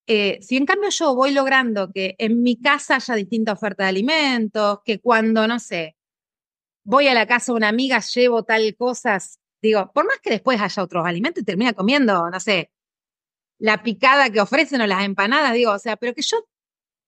eh, 0.06 0.38
si 0.42 0.56
en 0.56 0.66
cambio 0.66 0.90
yo 0.90 1.14
voy 1.14 1.32
logrando 1.32 1.90
que 1.92 2.16
en 2.18 2.42
mi 2.42 2.60
casa 2.60 2.96
haya 2.96 3.14
distinta 3.14 3.52
oferta 3.52 3.84
de 3.84 3.90
alimentos, 3.90 4.80
que 4.84 5.00
cuando, 5.00 5.46
no 5.46 5.58
sé, 5.60 5.96
voy 6.84 7.08
a 7.08 7.14
la 7.14 7.26
casa 7.26 7.52
de 7.52 7.56
una 7.58 7.68
amiga, 7.68 8.00
llevo 8.00 8.44
tal 8.44 8.74
cosas, 8.76 9.40
digo, 9.62 9.92
por 9.94 10.06
más 10.06 10.18
que 10.20 10.30
después 10.30 10.60
haya 10.60 10.82
otros 10.82 11.06
alimentos 11.06 11.42
y 11.42 11.46
termina 11.46 11.72
comiendo, 11.72 12.28
no 12.30 12.40
sé, 12.40 12.72
la 13.58 13.82
picada 13.82 14.30
que 14.30 14.40
ofrecen 14.40 14.80
o 14.80 14.86
las 14.86 15.04
empanadas, 15.04 15.54
digo, 15.54 15.72
o 15.72 15.78
sea, 15.78 15.96
pero 15.96 16.14
que 16.14 16.22
yo 16.22 16.44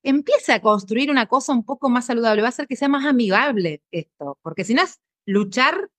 empiece 0.04 0.52
a 0.52 0.60
construir 0.60 1.10
una 1.10 1.26
cosa 1.26 1.52
un 1.52 1.64
poco 1.64 1.88
más 1.90 2.06
saludable, 2.06 2.42
va 2.42 2.48
a 2.48 2.50
hacer 2.50 2.68
que 2.68 2.76
sea 2.76 2.88
más 2.88 3.04
amigable 3.06 3.82
esto, 3.90 4.38
porque 4.42 4.64
si 4.64 4.74
no 4.74 4.82
es 4.82 5.00
luchar, 5.26 5.90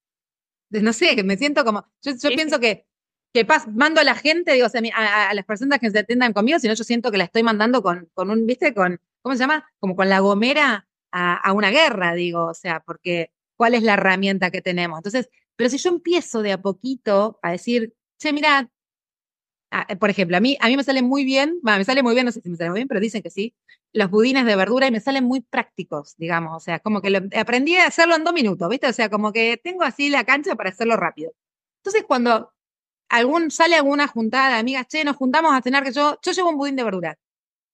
no 0.70 0.94
sé, 0.94 1.16
que 1.16 1.24
me 1.24 1.38
siento 1.38 1.66
como, 1.66 1.86
yo, 2.02 2.14
pienso 2.30 2.60
que, 2.60 2.88
que 3.36 3.48
mando 3.74 4.02
a 4.02 4.04
la 4.04 4.16
gente, 4.16 4.54
digo, 4.54 4.68
o 4.68 4.70
a, 4.96 5.34
las 5.34 5.46
personas 5.46 5.80
que 5.80 5.92
se 5.92 6.00
atendan 6.00 6.34
conmigo, 6.34 6.58
sino 6.60 6.74
yo 6.74 6.84
siento 6.84 7.12
que 7.12 7.18
la 7.18 7.26
estoy 7.26 7.44
mandando 7.44 7.84
con, 7.84 8.10
con 8.14 8.30
un, 8.32 8.46
viste, 8.46 8.74
con, 8.74 9.00
¿cómo 9.22 9.36
se 9.36 9.40
llama? 9.40 9.70
Como 9.80 9.96
con 9.96 10.10
la 10.10 10.20
gomera 10.20 10.88
a, 11.12 11.54
una 11.54 11.70
guerra, 11.70 12.14
digo, 12.14 12.46
o 12.46 12.54
sea, 12.54 12.82
porque 12.82 13.32
¿cuál 13.56 13.74
es 13.74 13.84
la 13.84 13.94
herramienta 13.94 14.52
que 14.52 14.62
tenemos? 14.62 15.00
Entonces, 15.00 15.30
pero 15.56 15.70
si 15.70 15.78
yo 15.78 15.90
empiezo 15.90 16.42
de 16.42 16.54
a 16.54 16.62
poquito 16.62 17.40
a 17.42 17.52
decir, 17.52 17.94
che, 18.18 18.34
mira, 18.34 18.70
Ah, 19.78 19.86
eh, 19.90 19.98
por 19.98 20.10
ejemplo, 20.10 20.38
a 20.38 20.40
mí, 20.40 20.58
a 20.62 20.68
mí 20.70 20.78
me 20.78 20.84
sale 20.86 21.02
muy 21.02 21.26
bien, 21.26 21.60
me 21.62 21.84
sale 21.84 22.02
muy 22.02 22.14
bien, 22.14 22.26
no 22.26 22.32
sé 22.32 22.40
si 22.40 22.50
me 22.50 22.56
sale 22.56 22.70
muy 22.70 22.80
bien, 22.80 22.88
pero 22.88 23.02
dicen 23.02 23.22
que 23.22 23.30
sí, 23.30 23.54
los 23.92 24.10
budines 24.10 24.46
de 24.46 24.56
verdura 24.56 24.88
y 24.88 24.92
me 24.92 25.02
salen 25.02 25.26
muy 25.26 25.42
prácticos, 25.42 26.16
digamos, 26.18 26.56
o 26.56 26.60
sea, 26.62 26.80
como 26.80 27.02
que 27.02 27.30
aprendí 27.36 27.76
a 27.76 27.88
hacerlo 27.88 28.16
en 28.16 28.24
dos 28.24 28.34
minutos, 28.34 28.70
¿viste? 28.70 28.88
O 28.88 28.94
sea, 28.94 29.10
como 29.10 29.34
que 29.34 29.60
tengo 29.62 29.84
así 29.84 30.10
la 30.10 30.24
cancha 30.24 30.56
para 30.56 30.70
hacerlo 30.70 30.96
rápido. 30.96 31.34
Entonces, 31.80 32.06
cuando 32.08 32.54
algún, 33.10 33.52
sale 33.52 33.76
alguna 33.76 34.08
juntada 34.08 34.50
de 34.50 34.60
amigas, 34.60 34.88
che, 34.88 35.04
nos 35.04 35.16
juntamos 35.16 35.54
a 35.54 35.62
cenar, 35.62 35.84
que 35.84 35.92
yo, 35.92 36.18
yo 36.22 36.32
llevo 36.32 36.50
un 36.50 36.58
budín 36.58 36.76
de 36.76 36.84
verdura. 36.84 37.18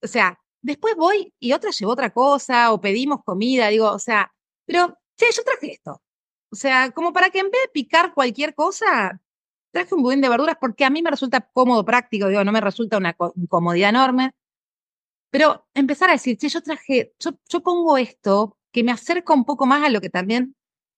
O 0.03 0.07
sea, 0.07 0.39
después 0.61 0.95
voy 0.95 1.33
y 1.39 1.53
otra 1.53 1.71
llevó 1.71 1.91
otra 1.93 2.11
cosa, 2.11 2.71
o 2.71 2.81
pedimos 2.81 3.23
comida, 3.23 3.67
digo, 3.69 3.91
o 3.91 3.99
sea, 3.99 4.31
pero, 4.65 4.97
che, 5.17 5.25
yo 5.35 5.43
traje 5.43 5.73
esto. 5.73 6.01
O 6.51 6.55
sea, 6.55 6.91
como 6.91 7.13
para 7.13 7.29
que 7.29 7.39
en 7.39 7.51
vez 7.51 7.61
de 7.63 7.69
picar 7.69 8.13
cualquier 8.13 8.55
cosa, 8.55 9.21
traje 9.71 9.95
un 9.95 10.03
budín 10.03 10.21
de 10.21 10.29
verduras 10.29 10.57
porque 10.59 10.85
a 10.85 10.89
mí 10.89 11.01
me 11.01 11.11
resulta 11.11 11.41
cómodo, 11.53 11.85
práctico, 11.85 12.27
digo, 12.27 12.43
no 12.43 12.51
me 12.51 12.61
resulta 12.61 12.97
una 12.97 13.15
incomodidad 13.35 13.89
enorme. 13.89 14.31
Pero 15.31 15.67
empezar 15.73 16.09
a 16.09 16.13
decir, 16.13 16.37
che, 16.37 16.49
yo 16.49 16.61
traje, 16.61 17.13
yo, 17.19 17.31
yo 17.49 17.61
pongo 17.61 17.97
esto 17.97 18.57
que 18.71 18.83
me 18.83 18.91
acerca 18.91 19.33
un 19.33 19.45
poco 19.45 19.65
más 19.65 19.83
a 19.83 19.89
lo 19.89 20.01
que 20.01 20.09
también 20.09 20.55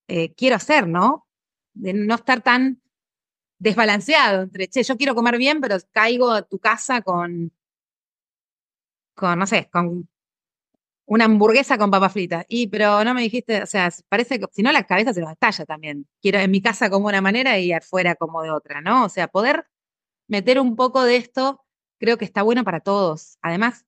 eh, 0.08 0.34
quiero 0.36 0.56
hacer, 0.56 0.88
¿no? 0.88 1.28
De 1.74 1.94
no 1.94 2.16
estar 2.16 2.42
tan 2.42 2.83
desbalanceado 3.64 4.44
entre, 4.44 4.68
che, 4.68 4.84
yo 4.84 4.98
quiero 4.98 5.16
comer 5.16 5.38
bien, 5.38 5.62
pero 5.62 5.78
caigo 5.92 6.32
a 6.32 6.42
tu 6.42 6.60
casa 6.60 7.02
con, 7.02 7.52
con, 9.16 9.40
no 9.40 9.48
sé, 9.48 9.70
con 9.72 10.10
una 11.06 11.26
hamburguesa 11.26 11.78
con 11.78 11.90
papas 11.92 12.14
fritas. 12.14 12.46
Y, 12.50 12.68
pero 12.68 13.04
no 13.04 13.14
me 13.14 13.22
dijiste, 13.22 13.64
o 13.64 13.66
sea, 13.66 13.90
parece 14.10 14.40
que 14.40 14.48
si 14.52 14.64
no 14.64 14.72
la 14.72 14.84
cabeza 14.84 15.14
se 15.14 15.22
nos 15.22 15.32
estalla 15.32 15.66
también. 15.66 16.08
Quiero 16.22 16.40
en 16.40 16.52
mi 16.52 16.62
casa 16.62 16.90
como 16.90 17.08
una 17.08 17.22
manera 17.22 17.58
y 17.60 17.72
afuera 17.72 18.16
como 18.16 18.42
de 18.44 18.52
otra, 18.52 18.82
¿no? 18.82 19.06
O 19.06 19.10
sea, 19.10 19.28
poder 19.30 19.66
meter 20.28 20.60
un 20.60 20.76
poco 20.76 21.04
de 21.04 21.18
esto 21.18 21.66
creo 22.00 22.18
que 22.18 22.26
está 22.26 22.42
bueno 22.44 22.64
para 22.66 22.82
todos. 22.82 23.38
Además, 23.42 23.86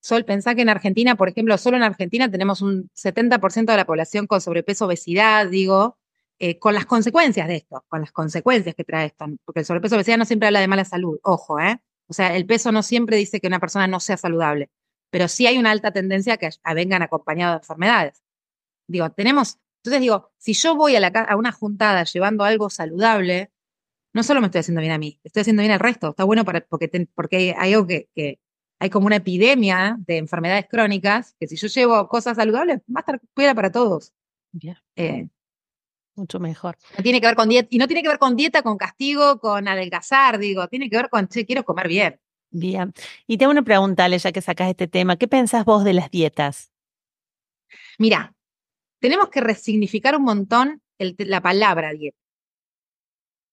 Sol, 0.00 0.24
pensá 0.24 0.54
que 0.54 0.62
en 0.62 0.68
Argentina, 0.68 1.16
por 1.16 1.28
ejemplo, 1.28 1.56
solo 1.58 1.76
en 1.76 1.84
Argentina 1.84 2.30
tenemos 2.30 2.62
un 2.62 2.90
70% 2.94 3.66
de 3.72 3.76
la 3.76 3.86
población 3.86 4.26
con 4.26 4.40
sobrepeso, 4.40 4.86
obesidad, 4.86 5.48
digo, 5.48 5.98
eh, 6.42 6.58
con 6.58 6.74
las 6.74 6.86
consecuencias 6.86 7.48
de 7.48 7.56
esto, 7.56 7.84
con 7.88 8.00
las 8.00 8.12
consecuencias 8.12 8.74
que 8.74 8.84
trae 8.84 9.06
esto. 9.06 9.26
Porque 9.44 9.60
el 9.60 9.66
sobrepeso, 9.66 9.96
obesidad 9.96 10.18
no 10.18 10.24
siempre 10.24 10.48
habla 10.48 10.60
de 10.60 10.68
mala 10.68 10.84
salud, 10.84 11.18
ojo, 11.22 11.60
¿eh? 11.60 11.80
O 12.08 12.12
sea, 12.14 12.36
el 12.36 12.46
peso 12.46 12.72
no 12.72 12.82
siempre 12.82 13.16
dice 13.16 13.40
que 13.40 13.46
una 13.46 13.60
persona 13.60 13.86
no 13.86 14.00
sea 14.00 14.16
saludable 14.16 14.70
pero 15.12 15.28
sí 15.28 15.46
hay 15.46 15.58
una 15.58 15.70
alta 15.70 15.92
tendencia 15.92 16.34
a 16.34 16.36
que 16.38 16.48
vengan 16.74 17.02
acompañados 17.02 17.56
de 17.56 17.64
enfermedades. 17.64 18.24
Digo, 18.88 19.10
tenemos, 19.10 19.58
entonces 19.84 20.00
digo, 20.00 20.32
si 20.38 20.54
yo 20.54 20.74
voy 20.74 20.96
a, 20.96 21.00
la, 21.00 21.08
a 21.08 21.36
una 21.36 21.52
juntada 21.52 22.04
llevando 22.04 22.44
algo 22.44 22.70
saludable, 22.70 23.52
no 24.14 24.22
solo 24.22 24.40
me 24.40 24.46
estoy 24.46 24.60
haciendo 24.60 24.80
bien 24.80 24.92
a 24.92 24.98
mí, 24.98 25.20
estoy 25.22 25.42
haciendo 25.42 25.60
bien 25.60 25.72
al 25.72 25.80
resto. 25.80 26.08
Está 26.10 26.24
bueno 26.24 26.46
para, 26.46 26.62
porque, 26.62 26.88
porque 27.14 27.54
hay 27.58 27.74
algo 27.74 27.86
que, 27.86 28.08
que, 28.14 28.40
hay 28.80 28.88
como 28.88 29.06
una 29.06 29.16
epidemia 29.16 29.96
de 29.98 30.16
enfermedades 30.16 30.66
crónicas, 30.66 31.36
que 31.38 31.46
si 31.46 31.56
yo 31.56 31.68
llevo 31.68 32.08
cosas 32.08 32.36
saludables, 32.36 32.78
va 32.78 32.96
a 32.96 33.00
estar 33.00 33.20
cuida 33.34 33.54
para 33.54 33.70
todos. 33.70 34.14
Eh, 34.96 35.28
Mucho 36.14 36.38
mejor. 36.38 36.76
No 36.96 37.02
tiene 37.02 37.20
que 37.20 37.26
ver 37.26 37.36
con 37.36 37.48
dieta, 37.48 37.68
y 37.70 37.78
no 37.78 37.86
tiene 37.86 38.02
que 38.02 38.08
ver 38.08 38.18
con 38.18 38.36
dieta, 38.36 38.62
con 38.62 38.76
castigo, 38.76 39.38
con 39.38 39.66
adelgazar, 39.66 40.38
digo, 40.38 40.68
tiene 40.68 40.90
que 40.90 40.96
ver 40.96 41.08
con, 41.08 41.28
che, 41.28 41.46
quiero 41.46 41.64
comer 41.64 41.88
bien. 41.88 42.20
Bien. 42.50 42.92
Y 43.26 43.38
tengo 43.38 43.50
una 43.50 43.62
pregunta, 43.62 44.04
Ale, 44.04 44.18
ya 44.18 44.30
que 44.30 44.42
sacas 44.42 44.68
este 44.68 44.86
tema. 44.86 45.16
¿Qué 45.16 45.26
pensás 45.26 45.64
vos 45.64 45.84
de 45.84 45.94
las 45.94 46.10
dietas? 46.10 46.70
Mira, 47.98 48.34
tenemos 49.00 49.30
que 49.30 49.40
resignificar 49.40 50.16
un 50.16 50.24
montón 50.24 50.82
la 50.98 51.40
palabra 51.40 51.92
dieta. 51.92 52.18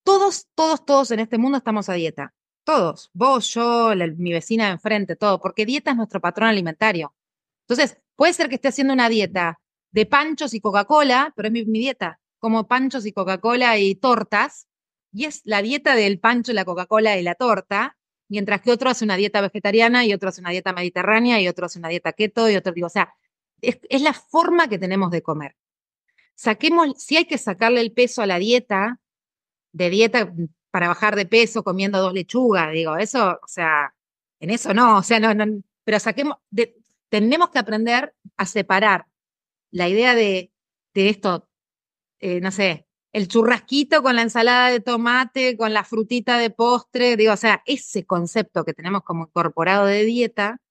Todos, 0.03 0.47
todos, 0.55 0.85
todos 0.85 1.11
en 1.11 1.19
este 1.19 1.37
mundo 1.37 1.57
estamos 1.57 1.89
a 1.89 1.93
dieta. 1.93 2.33
Todos. 2.63 3.09
Vos, 3.13 3.53
yo, 3.53 3.91
mi 4.17 4.33
vecina 4.33 4.65
de 4.65 4.71
enfrente, 4.71 5.15
todo. 5.15 5.39
Porque 5.39 5.65
dieta 5.65 5.91
es 5.91 5.97
nuestro 5.97 6.19
patrón 6.19 6.49
alimentario. 6.49 7.15
Entonces, 7.67 7.97
puede 8.15 8.33
ser 8.33 8.49
que 8.49 8.55
esté 8.55 8.67
haciendo 8.67 8.93
una 8.93 9.09
dieta 9.09 9.59
de 9.91 10.05
panchos 10.05 10.53
y 10.53 10.61
Coca-Cola, 10.61 11.33
pero 11.35 11.47
es 11.47 11.51
mi, 11.51 11.65
mi 11.65 11.79
dieta. 11.79 12.18
Como 12.39 12.67
panchos 12.67 13.05
y 13.05 13.12
Coca-Cola 13.12 13.77
y 13.77 13.96
tortas. 13.96 14.67
Y 15.12 15.25
es 15.25 15.41
la 15.43 15.62
dieta 15.62 15.96
del 15.96 16.19
pancho, 16.19 16.53
la 16.53 16.65
Coca-Cola 16.65 17.17
y 17.17 17.24
la 17.24 17.36
torta 17.36 17.98
mientras 18.29 18.62
que 18.62 18.72
otro 18.72 18.89
hace 18.89 19.03
una 19.03 19.17
dieta 19.17 19.41
vegetariana 19.41 20.05
y 20.05 20.13
otro 20.13 20.29
hace 20.29 20.39
una 20.39 20.51
dieta 20.51 20.72
mediterránea 20.72 21.41
y 21.41 21.48
otro 21.48 21.65
hace 21.65 21.79
una 21.79 21.89
dieta 21.89 22.13
keto 22.13 22.50
y 22.50 22.55
otro 22.55 22.72
digo, 22.72 22.88
o 22.88 22.91
sea, 22.91 23.13
es, 23.62 24.01
la 24.01 24.13
forma 24.13 24.69
que 24.69 24.77
tenemos 24.77 25.12
de 25.12 25.22
comer. 25.22 25.58
Saquemos, 26.36 27.03
si 27.03 27.17
hay 27.17 27.25
que 27.25 27.38
sacarle 27.38 27.81
el 27.81 27.91
peso 27.91 28.22
a 28.22 28.27
la 28.27 28.39
dieta, 28.39 29.00
de 29.74 29.89
dieta 29.89 30.34
para 30.72 30.88
bajar 30.88 31.15
de 31.15 31.25
peso 31.25 31.63
comiendo 31.63 32.00
dos 32.00 32.13
lechugas, 32.13 32.72
digo, 32.72 32.96
eso, 32.96 33.39
o 33.43 33.48
sea, 33.48 33.93
en 34.39 34.51
eso 34.51 34.74
no, 34.74 35.00
o 35.00 35.03
sea, 35.03 35.19
no, 35.19 35.34
no 35.34 35.62
pero 35.84 36.00
saquemos, 36.00 36.38
tenemos 37.10 37.50
que 37.50 37.60
aprender 37.60 38.13
a 38.38 38.46
separar 38.46 39.08
la 39.72 39.89
idea 39.89 40.13
de, 40.13 40.51
de 40.93 41.10
esto, 41.10 41.49
eh, 42.19 42.41
no 42.41 42.51
sé, 42.51 42.88
el 43.11 43.27
churrasquito 43.27 44.03
con 44.03 44.15
la 44.15 44.21
ensalada 44.21 44.69
de 44.69 44.79
tomate, 44.79 45.57
con 45.57 45.73
la 45.73 45.83
frutita 45.83 46.38
de 46.38 46.49
postre, 46.51 47.17
digo, 47.17 47.33
o 47.33 47.38
sea, 47.38 47.63
ese 47.65 48.05
concepto 48.05 48.63
que 48.65 48.73
tenemos 48.73 49.03
como 49.03 49.23
incorporado 49.25 49.85
de 49.85 50.03
dieta, 50.05 50.61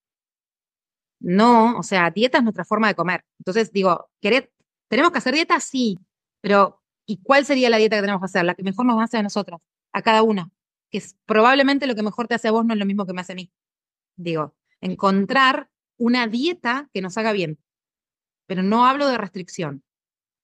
no, 1.21 1.77
o 1.79 1.83
sea, 1.83 2.11
dieta 2.11 2.39
es 2.39 2.45
nuestra 2.45 2.65
forma 2.65 2.89
de 2.89 2.95
comer. 2.95 3.25
Entonces, 3.41 3.73
digo, 3.73 4.09
¿tenemos 4.89 5.11
que 5.11 5.19
hacer 5.19 5.35
dieta? 5.35 5.59
Sí, 5.61 5.99
pero 6.41 6.81
¿y 7.07 7.19
cuál 7.23 7.45
sería 7.45 7.71
la 7.71 7.79
dieta 7.79 7.97
que 7.97 8.03
tenemos 8.03 8.21
que 8.21 8.27
hacer? 8.27 8.45
La 8.45 8.55
que 8.55 8.63
mejor 8.63 8.87
nos 8.87 9.03
hace 9.03 9.19
a 9.19 9.23
nosotros, 9.23 9.61
a 9.93 10.03
cada 10.03 10.23
uno, 10.23 10.53
que 10.91 10.99
es 10.99 11.17
probablemente 11.27 11.87
lo 11.87 11.97
que 11.97 12.03
mejor 12.03 12.29
te 12.29 12.35
hace 12.35 12.49
a 12.49 12.53
vos 12.53 12.65
no 12.65 12.75
es 12.75 12.79
lo 12.79 12.87
mismo 12.87 13.05
que 13.07 13.13
me 13.13 13.21
hace 13.21 13.33
a 13.33 13.37
mí. 13.37 13.51
Digo, 14.17 14.55
encontrar 14.81 15.71
una 15.97 16.29
dieta 16.29 16.89
que 16.93 17.03
nos 17.03 17.19
haga 17.19 17.33
bien. 17.33 17.59
Pero 18.47 18.63
no 18.63 18.87
hablo 18.87 19.09
de 19.09 19.19
restricción, 19.19 19.85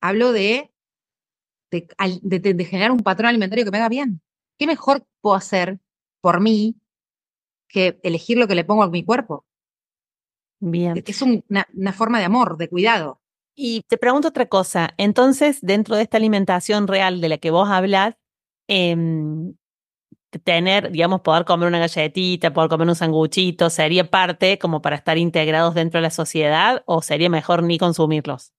hablo 0.01 0.33
de 0.33 0.74
de, 1.83 2.65
generar 2.65 2.91
un 2.91 3.01
patrón 3.01 3.29
alimentario 3.29 3.65
que 3.65 3.71
me 3.71 3.79
haga 3.79 3.89
bien. 3.89 4.21
¿Qué 4.59 4.67
mejor 4.67 5.07
puedo 5.21 5.37
hacer 5.37 5.81
por 6.21 6.41
mí 6.41 6.77
que 7.69 7.99
elegir 8.03 8.39
lo 8.39 8.47
que 8.47 8.55
le 8.55 8.65
pongo 8.65 8.83
a 8.83 8.91
mi 8.91 9.05
cuerpo? 9.05 9.45
Bien. 10.61 11.03
Es 11.05 11.23
una, 11.23 11.93
forma 11.93 12.19
de 12.19 12.25
amor, 12.25 12.57
de 12.57 12.69
cuidado. 12.69 13.21
Y 13.55 13.83
te 13.89 13.99
pregunto 13.99 14.29
otra 14.29 14.47
cosa. 14.47 14.95
Entonces, 14.97 15.59
dentro 15.61 15.97
de 15.97 16.03
esta 16.03 16.17
alimentación 16.17 16.89
real 16.89 17.21
de 17.21 17.29
la 17.29 17.39
que 17.39 17.51
vos 17.51 17.69
hablas, 17.69 18.17
em, 18.69 19.55
tener, 20.43 20.91
digamos, 20.91 21.21
poder 21.21 21.45
comer 21.45 21.69
una 21.69 21.79
galletita, 21.79 22.53
poder 22.53 22.71
comer 22.71 22.89
un 22.89 22.97
sanguchito, 22.97 23.71
¿sería 23.71 24.11
parte 24.11 24.59
como 24.59 24.83
para 24.83 24.97
estar 24.97 25.19
integrados 25.19 25.75
dentro 25.75 25.99
de 25.99 26.03
la 26.03 26.11
sociedad 26.11 26.83
o 26.87 27.03
sería 27.03 27.29
mejor 27.29 27.63
ni 27.63 27.79
consumirlos? 27.79 28.53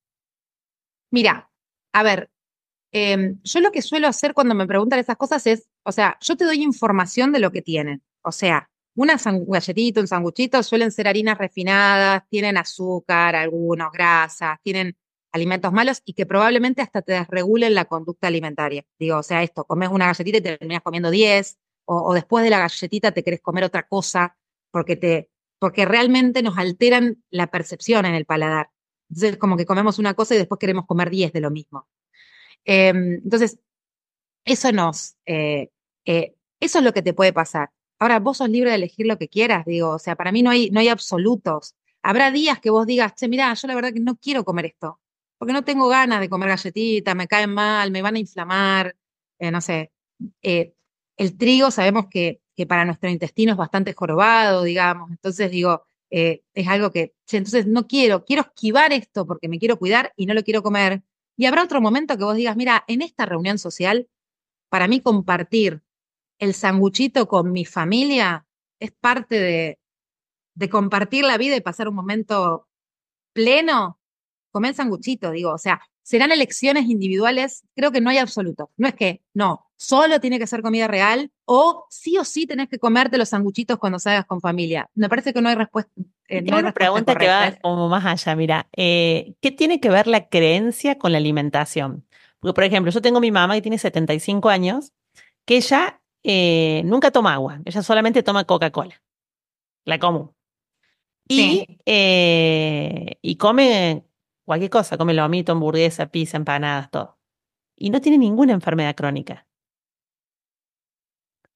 Mira, 1.11 1.49
a 1.93 2.03
ver, 2.03 2.29
Em, 2.91 3.39
yo 3.43 3.59
lo 3.59 3.71
que 3.71 3.81
suelo 3.81 4.07
hacer 4.07 4.33
cuando 4.33 4.55
me 4.55 4.67
preguntan 4.67 4.99
esas 4.99 5.17
cosas 5.17 5.45
es, 5.47 5.67
o 5.83 5.91
sea, 5.91 6.17
yo 6.21 6.37
te 6.37 6.45
doy 6.45 6.61
información 6.61 7.31
de 7.31 7.39
lo 7.39 7.51
que 7.51 7.61
tienen. 7.61 8.03
O 8.21 8.31
sea, 8.31 8.69
una 8.95 9.17
galletita, 9.17 9.99
un 9.99 10.07
sanguchito 10.07 10.63
suelen 10.63 10.91
ser 10.91 11.07
harinas 11.07 11.37
refinadas, 11.37 12.23
tienen 12.29 12.57
azúcar, 12.57 13.35
algunos 13.35 13.91
grasas, 13.91 14.57
tienen 14.63 14.95
alimentos 15.33 15.73
malos 15.73 16.01
y 16.05 16.13
que 16.13 16.25
probablemente 16.25 16.81
hasta 16.81 17.01
te 17.01 17.11
desregulen 17.13 17.73
la 17.75 17.85
conducta 17.85 18.27
alimentaria. 18.27 18.85
Digo, 18.97 19.17
o 19.17 19.23
sea, 19.23 19.43
esto, 19.43 19.65
comes 19.65 19.89
una 19.89 20.05
galletita 20.07 20.37
y 20.37 20.41
te 20.41 20.57
terminas 20.57 20.81
comiendo 20.81 21.11
10, 21.11 21.57
o, 21.85 22.13
después 22.13 22.43
de 22.43 22.49
la 22.49 22.59
galletita 22.59 23.11
te 23.11 23.23
querés 23.23 23.41
comer 23.41 23.65
otra 23.65 23.85
cosa, 23.87 24.37
porque, 24.71 24.95
te, 24.95 25.29
porque 25.59 25.85
realmente 25.85 26.41
nos 26.41 26.57
alteran 26.57 27.21
la 27.29 27.47
percepción 27.47 28.05
en 28.05 28.15
el 28.15 28.25
paladar. 28.25 28.69
Entonces, 29.09 29.37
como 29.37 29.57
que 29.57 29.65
comemos 29.65 29.99
una 29.99 30.13
cosa 30.13 30.35
y 30.35 30.37
después 30.37 30.57
queremos 30.57 30.85
comer 30.85 31.09
10 31.09 31.33
de 31.33 31.41
lo 31.41 31.51
mismo. 31.51 31.87
Em, 32.65 33.15
entonces, 33.23 33.59
eso 34.45 34.71
nos, 34.71 35.15
eh, 35.25 35.69
eh, 36.05 36.35
eso 36.59 36.79
es 36.79 36.85
lo 36.85 36.93
que 36.93 37.01
te 37.01 37.13
puede 37.13 37.33
pasar. 37.33 37.71
Ahora, 37.99 38.19
vos 38.19 38.37
sos 38.37 38.49
libre 38.49 38.71
de 38.71 38.77
elegir 38.77 39.07
lo 39.07 39.17
que 39.17 39.29
quieras, 39.29 39.65
digo, 39.65 39.91
o 39.91 39.99
sea, 39.99 40.15
para 40.15 40.31
mí 40.31 40.43
no 40.43 40.51
hay, 40.51 40.69
no 40.71 40.79
hay 40.79 40.89
absolutos. 40.89 41.75
Habrá 42.03 42.31
días 42.31 42.59
que 42.59 42.69
vos 42.69 42.85
digas, 42.87 43.15
che, 43.15 43.27
mira, 43.27 43.53
yo 43.53 43.67
la 43.67 43.75
verdad 43.75 43.93
que 43.93 43.99
no 43.99 44.17
quiero 44.17 44.43
comer 44.45 44.65
esto, 44.67 44.99
porque 45.37 45.53
no 45.53 45.63
tengo 45.63 45.87
ganas 45.87 46.19
de 46.21 46.29
comer 46.29 46.49
galletitas, 46.49 47.15
me 47.15 47.27
caen 47.27 47.53
mal, 47.53 47.91
me 47.91 48.01
van 48.01 48.15
a 48.15 48.19
inflamar, 48.19 48.95
eh, 49.39 49.51
no 49.51 49.61
sé. 49.61 49.91
El 50.41 51.37
trigo 51.37 51.71
sabemos 51.71 52.07
que, 52.09 52.41
que, 52.55 52.65
para 52.67 52.85
nuestro 52.85 53.09
intestino 53.09 53.53
es 53.53 53.57
bastante 53.57 53.93
jorobado, 53.93 54.63
digamos, 54.63 55.09
entonces 55.11 55.51
digo, 55.51 55.85
es 56.09 56.67
algo 56.67 56.91
que, 56.91 57.15
che, 57.25 57.37
entonces 57.37 57.67
no 57.67 57.87
quiero, 57.87 58.25
quiero 58.25 58.43
esquivar 58.43 58.93
esto 58.93 59.25
porque 59.25 59.49
me 59.49 59.59
quiero 59.59 59.77
cuidar 59.77 60.13
y 60.15 60.25
no 60.25 60.33
lo 60.33 60.43
quiero 60.43 60.63
comer. 60.63 61.03
Y 61.37 61.45
habrá 61.45 61.63
otro 61.63 61.81
momento 61.81 62.17
que 62.17 62.23
vos 62.23 62.35
digas, 62.35 62.55
mira, 62.55 62.83
en 62.87 63.01
esta 63.01 63.25
reunión 63.25 63.57
social, 63.57 64.07
para 64.69 64.87
mí 64.87 65.01
compartir 65.01 65.81
el 66.39 66.53
sanguchito 66.53 67.27
con 67.27 67.51
mi 67.51 67.65
familia 67.65 68.45
es 68.79 68.91
parte 68.91 69.39
de, 69.39 70.69
compartir 70.69 71.23
la 71.25 71.37
vida 71.37 71.55
y 71.55 71.61
pasar 71.61 71.87
un 71.87 71.95
momento 71.95 72.67
pleno. 73.33 73.99
Comer 74.51 74.73
sanguchito, 74.73 75.31
digo, 75.31 75.51
o 75.51 75.57
sea, 75.57 75.81
serán 76.01 76.31
elecciones 76.31 76.85
individuales, 76.85 77.65
creo 77.75 77.91
que 77.91 78.01
no 78.01 78.09
hay 78.09 78.17
absoluto. 78.19 78.71
No 78.77 78.87
es 78.87 78.95
que, 78.95 79.21
no, 79.33 79.64
solo 79.77 80.19
tiene 80.19 80.39
que 80.39 80.47
ser 80.47 80.61
comida 80.61 80.87
real 80.87 81.31
o 81.45 81.85
sí 81.89 82.17
o 82.17 82.23
sí 82.23 82.47
tenés 82.47 82.69
que 82.69 82.79
comerte 82.79 83.17
los 83.17 83.29
sanguchitos 83.29 83.77
cuando 83.77 83.99
salgas 83.99 84.25
con 84.25 84.41
familia. 84.41 84.89
Me 84.95 85.09
parece 85.09 85.33
que 85.33 85.41
no 85.41 85.49
hay 85.49 85.55
respuesta. 85.55 85.91
Eh, 86.27 86.41
no 86.41 86.55
hay 86.55 86.63
una 86.63 86.73
pregunta 86.73 87.15
que 87.15 87.27
va 87.27 87.51
como 87.61 87.87
más 87.87 88.05
allá, 88.05 88.35
mira, 88.35 88.67
eh, 88.75 89.35
¿qué 89.41 89.51
tiene 89.51 89.79
que 89.79 89.89
ver 89.89 90.07
la 90.07 90.27
creencia 90.27 90.97
con 90.97 91.11
la 91.11 91.19
alimentación? 91.19 92.05
Porque, 92.39 92.53
por 92.53 92.63
ejemplo, 92.63 92.91
yo 92.91 93.01
tengo 93.01 93.19
mi 93.19 93.31
mamá 93.31 93.55
que 93.55 93.61
tiene 93.61 93.77
75 93.77 94.49
años, 94.49 94.93
que 95.45 95.57
ella 95.57 96.01
eh, 96.23 96.81
nunca 96.85 97.11
toma 97.11 97.33
agua, 97.33 97.61
ella 97.65 97.83
solamente 97.83 98.23
toma 98.23 98.45
Coca-Cola, 98.45 99.01
la 99.83 99.99
común. 99.99 100.31
Y, 101.27 101.79
eh, 101.85 103.17
y 103.21 103.35
come 103.37 104.05
cualquier 104.43 104.69
cosa, 104.69 104.97
come 104.97 105.13
lomito, 105.13 105.51
hamburguesa, 105.51 106.07
pizza, 106.07 106.37
empanadas, 106.37 106.91
todo. 106.91 107.17
Y 107.75 107.89
no 107.89 107.99
tiene 107.99 108.17
ninguna 108.17 108.53
enfermedad 108.53 108.95
crónica. 108.95 109.47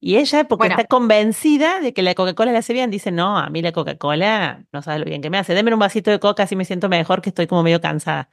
Y 0.00 0.16
ella, 0.16 0.44
porque 0.44 0.68
está 0.68 0.84
convencida 0.84 1.80
de 1.80 1.92
que 1.92 2.02
la 2.02 2.14
Coca-Cola 2.14 2.52
le 2.52 2.58
hace 2.58 2.72
bien, 2.72 2.90
dice, 2.90 3.12
no, 3.12 3.38
a 3.38 3.50
mí 3.50 3.60
la 3.60 3.72
Coca-Cola 3.72 4.64
no 4.72 4.82
sabe 4.82 5.00
lo 5.00 5.04
bien 5.04 5.20
que 5.20 5.28
me 5.28 5.38
hace. 5.38 5.54
Deme 5.54 5.72
un 5.74 5.78
vasito 5.78 6.10
de 6.10 6.18
coca 6.18 6.46
si 6.46 6.56
me 6.56 6.64
siento 6.64 6.88
mejor, 6.88 7.20
que 7.20 7.28
estoy 7.28 7.46
como 7.46 7.62
medio 7.62 7.80
cansada. 7.82 8.30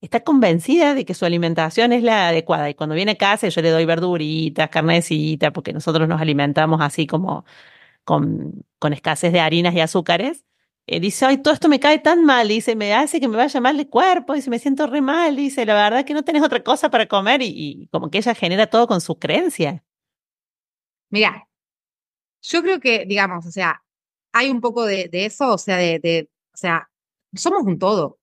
Está 0.00 0.20
convencida 0.22 0.94
de 0.94 1.04
que 1.04 1.14
su 1.14 1.24
alimentación 1.24 1.92
es 1.92 2.02
la 2.02 2.28
adecuada. 2.28 2.70
Y 2.70 2.74
cuando 2.74 2.94
viene 2.94 3.12
a 3.12 3.16
casa, 3.16 3.48
yo 3.48 3.62
le 3.62 3.70
doy 3.70 3.84
verduritas, 3.86 4.68
carnecitas, 4.70 5.52
porque 5.52 5.72
nosotros 5.72 6.08
nos 6.08 6.20
alimentamos 6.20 6.80
así 6.82 7.06
como 7.06 7.44
con, 8.04 8.64
con 8.78 8.92
escasez 8.92 9.32
de 9.32 9.40
harinas 9.40 9.74
y 9.74 9.80
azúcares. 9.80 10.44
Eh, 10.90 11.00
dice, 11.00 11.26
ay, 11.26 11.38
todo 11.38 11.52
esto 11.52 11.68
me 11.68 11.80
cae 11.80 11.98
tan 11.98 12.24
mal, 12.24 12.48
dice, 12.48 12.74
me 12.74 12.94
hace 12.94 13.20
que 13.20 13.28
me 13.28 13.36
vaya 13.36 13.60
mal 13.60 13.76
de 13.76 13.88
cuerpo, 13.88 14.32
dice, 14.32 14.48
me 14.48 14.58
siento 14.58 14.86
re 14.86 15.02
mal, 15.02 15.36
dice, 15.36 15.66
la 15.66 15.74
verdad 15.74 16.04
que 16.06 16.14
no 16.14 16.24
tenés 16.24 16.42
otra 16.42 16.62
cosa 16.64 16.90
para 16.90 17.06
comer 17.06 17.42
y, 17.42 17.88
como 17.92 18.10
que 18.10 18.18
ella 18.18 18.34
genera 18.34 18.66
todo 18.68 18.86
con 18.86 19.02
su 19.02 19.18
creencia. 19.18 19.84
Mira, 21.10 21.48
yo 22.42 22.62
creo 22.62 22.80
que, 22.80 23.04
digamos, 23.06 23.46
o 23.46 23.50
sea, 23.50 23.82
hay 24.32 24.50
un 24.50 24.60
poco 24.60 24.84
de, 24.86 25.08
eso, 25.12 25.54
o 25.54 25.58
sea, 25.58 25.76
de, 25.76 26.30
o 26.54 26.56
sea, 26.56 26.90
somos 27.34 27.64
un 27.64 27.78
todo, 27.78 28.18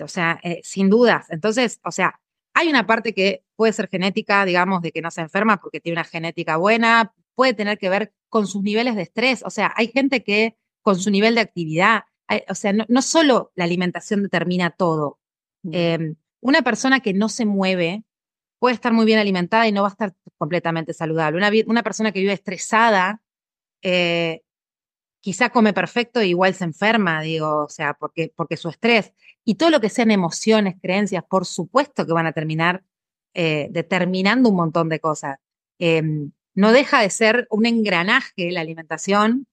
o 0.00 0.08
sea, 0.08 0.40
eh, 0.42 0.60
sin 0.62 0.90
dudas. 0.90 1.26
Entonces, 1.30 1.80
o 1.84 1.90
sea, 1.90 2.20
hay 2.54 2.68
una 2.68 2.86
parte 2.86 3.14
que 3.14 3.44
puede 3.56 3.72
ser 3.72 3.88
genética, 3.88 4.44
digamos, 4.44 4.82
de 4.82 4.92
que 4.92 5.02
no 5.02 5.10
se 5.10 5.20
enferma 5.22 5.60
porque 5.60 5.80
tiene 5.80 5.96
una 6.00 6.04
genética 6.04 6.56
buena, 6.56 7.14
puede 7.34 7.54
tener 7.54 7.78
que 7.78 7.88
ver 7.88 8.14
con 8.28 8.46
sus 8.46 8.62
niveles 8.62 8.96
de 8.96 9.02
estrés, 9.02 9.42
o 9.44 9.50
sea, 9.50 9.72
hay 9.76 9.88
gente 9.88 10.22
que 10.22 10.56
con 10.82 10.98
su 10.98 11.10
nivel 11.10 11.34
de 11.34 11.42
actividad. 11.42 12.04
O 12.48 12.54
sea, 12.54 12.72
no, 12.72 13.02
solo 13.02 13.50
la 13.56 13.64
alimentación 13.64 14.22
determina 14.22 14.70
todo. 14.70 15.18
Em, 15.64 16.14
una 16.40 16.62
persona 16.62 17.00
que 17.00 17.12
no 17.12 17.28
se 17.28 17.44
mueve 17.44 18.04
puede 18.60 18.74
estar 18.74 18.92
muy 18.92 19.06
bien 19.06 19.18
alimentada 19.18 19.66
y 19.66 19.72
no 19.72 19.82
va 19.82 19.88
a 19.88 19.90
estar 19.90 20.14
completamente 20.38 20.92
saludable. 20.92 21.38
Una, 21.38 21.50
una 21.66 21.82
persona 21.82 22.12
que 22.12 22.20
vive 22.20 22.34
estresada, 22.34 23.20
eh, 23.82 24.42
quizá 25.20 25.48
come 25.50 25.72
perfecto 25.72 26.20
e 26.20 26.28
igual 26.28 26.54
se 26.54 26.64
enferma, 26.64 27.22
digo, 27.22 27.64
o 27.64 27.68
sea, 27.68 27.94
porque, 27.94 28.32
porque 28.36 28.56
su 28.56 28.68
estrés 28.68 29.12
y 29.44 29.56
todo 29.56 29.70
lo 29.70 29.80
que 29.80 29.88
sean 29.88 30.10
emociones, 30.10 30.76
creencias, 30.80 31.24
por 31.24 31.46
supuesto 31.46 32.06
que 32.06 32.12
van 32.12 32.26
a 32.26 32.32
terminar 32.32 32.84
eh, 33.34 33.68
determinando 33.70 34.50
un 34.50 34.56
montón 34.56 34.90
de 34.90 35.00
cosas. 35.00 35.38
Em, 35.78 36.32
no 36.54 36.72
deja 36.72 37.00
de 37.00 37.10
ser 37.10 37.46
un 37.50 37.64
engranaje 37.64 38.50
la 38.50 38.60
alimentación 38.60 39.46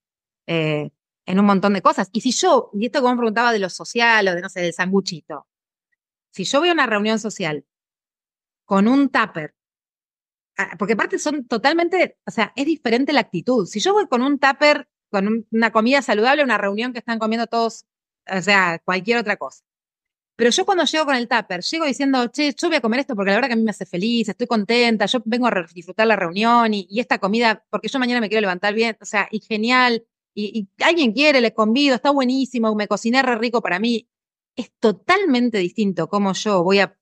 eh, 0.48 0.90
en 1.26 1.40
un 1.40 1.46
montón 1.46 1.74
de 1.74 1.82
cosas. 1.82 2.10
Y 2.12 2.22
si 2.22 2.32
yo, 2.32 2.72
y 2.74 2.88
esto 2.88 3.02
como 3.02 3.14
me 3.14 3.20
preguntaba 3.20 3.54
de 3.54 3.60
lo 3.60 3.70
social 3.70 4.28
o 4.28 4.36
de, 4.36 4.42
no 4.42 4.50
sé, 4.50 4.62
del 4.62 4.74
sanguchito, 4.74 5.48
si 6.32 6.44
yo 6.44 6.60
voy 6.60 6.70
a 6.70 6.74
una 6.74 6.86
reunión 6.88 7.20
social 7.20 7.66
con 8.68 8.88
un 8.88 9.10
tupper, 9.10 9.56
ah, 10.58 10.76
porque 10.78 10.94
aparte 10.94 11.18
son 11.20 11.48
totalmente, 11.48 12.18
o 12.28 12.32
sea, 12.32 12.54
es 12.56 12.66
diferente 12.66 13.14
la 13.14 13.22
actitud. 13.22 13.66
Si 13.66 13.80
yo 13.80 13.94
voy 13.94 14.08
con 14.08 14.22
un 14.22 14.40
tupper, 14.40 14.90
con 15.10 15.48
una 15.52 15.72
comida 15.72 16.02
saludable, 16.02 16.44
una 16.44 16.58
reunión 16.58 16.92
que 16.94 17.00
están 17.00 17.18
comiendo 17.18 17.48
todos, 17.48 17.86
o 18.30 18.42
sea, 18.42 18.80
cualquier 18.84 19.20
otra 19.20 19.38
cosa. 19.38 19.64
Pero 20.36 20.52
yo 20.52 20.66
cuando 20.66 20.84
llego 20.84 21.06
con 21.06 21.16
el 21.16 21.30
tupper, 21.30 21.62
llego 21.62 21.86
diciendo, 21.86 22.28
che, 22.28 22.54
yo 22.54 22.68
voy 22.68 22.78
a 22.78 22.82
comer 22.82 23.00
esto 23.00 23.16
porque 23.16 23.32
la 23.32 23.38
verdad 23.38 23.50
que 23.50 23.54
a 23.54 23.58
mí 23.58 23.64
me 23.64 23.72
hace 23.72 23.86
feliz, 23.86 24.30
estoy 24.30 24.48
contenta, 24.48 25.06
yo 25.06 25.22
vengo 25.26 25.48
a 25.48 25.66
disfrutar 25.74 26.06
la 26.06 26.18
reunión 26.18 26.74
y, 26.74 26.88
esta 27.00 27.20
comida, 27.20 27.66
porque 27.70 27.88
yo 27.88 28.00
mañana 28.00 28.22
me 28.22 28.30
quiero 28.30 28.42
levantar 28.42 28.74
bien, 28.74 28.98
o 29.02 29.06
sea, 29.06 29.30
y 29.32 29.40
genial, 29.40 30.06
y, 30.36 30.68
alguien 30.84 31.14
quiere, 31.14 31.42
le 31.42 31.54
convido, 31.54 31.96
está 31.96 32.12
buenísimo, 32.12 32.76
me 32.76 32.88
cociné 32.88 33.24
re 33.24 33.38
rico 33.38 33.62
para 33.62 33.80
mí. 33.80 34.10
Es 34.56 34.72
totalmente 34.80 35.58
distinto 35.60 36.10
cómo 36.10 36.34
yo 36.34 36.64
voy 36.64 36.80
a 36.80 36.98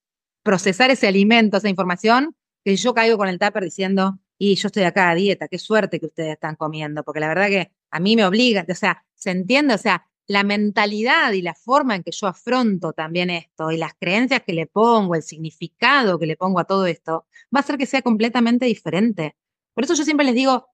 procesar 0.45 0.91
ese 0.91 1.07
alimento, 1.07 1.57
esa 1.57 1.69
información, 1.69 2.35
que 2.63 2.75
yo 2.75 2.93
caigo 2.93 3.17
con 3.17 3.27
el 3.27 3.39
tupper 3.39 3.63
diciendo, 3.63 4.19
y 4.37 4.53
yo 4.55 4.67
estoy 4.67 4.83
acá 4.83 5.09
a 5.09 5.15
dieta, 5.15 5.47
qué 5.47 5.57
suerte 5.57 5.99
que 5.99 6.05
ustedes 6.05 6.33
están 6.33 6.55
comiendo, 6.55 7.03
porque 7.03 7.19
la 7.19 7.27
verdad 7.27 7.47
que 7.47 7.71
a 7.89 7.99
mí 7.99 8.15
me 8.15 8.25
obliga, 8.25 8.63
o 8.69 8.75
sea, 8.75 9.03
se 9.15 9.31
entiende, 9.31 9.73
o 9.73 9.77
sea, 9.79 10.07
la 10.27 10.43
mentalidad 10.43 11.31
y 11.31 11.41
la 11.41 11.55
forma 11.55 11.95
en 11.95 12.03
que 12.03 12.11
yo 12.11 12.27
afronto 12.27 12.93
también 12.93 13.31
esto 13.31 13.71
y 13.71 13.77
las 13.77 13.93
creencias 13.99 14.43
que 14.45 14.53
le 14.53 14.67
pongo, 14.67 15.15
el 15.15 15.23
significado 15.23 16.19
que 16.19 16.27
le 16.27 16.37
pongo 16.37 16.59
a 16.59 16.65
todo 16.65 16.85
esto, 16.85 17.25
va 17.53 17.59
a 17.59 17.61
hacer 17.61 17.77
que 17.77 17.87
sea 17.87 18.03
completamente 18.03 18.65
diferente. 18.67 19.35
Por 19.73 19.83
eso 19.83 19.95
yo 19.95 20.03
siempre 20.03 20.27
les 20.27 20.35
digo, 20.35 20.67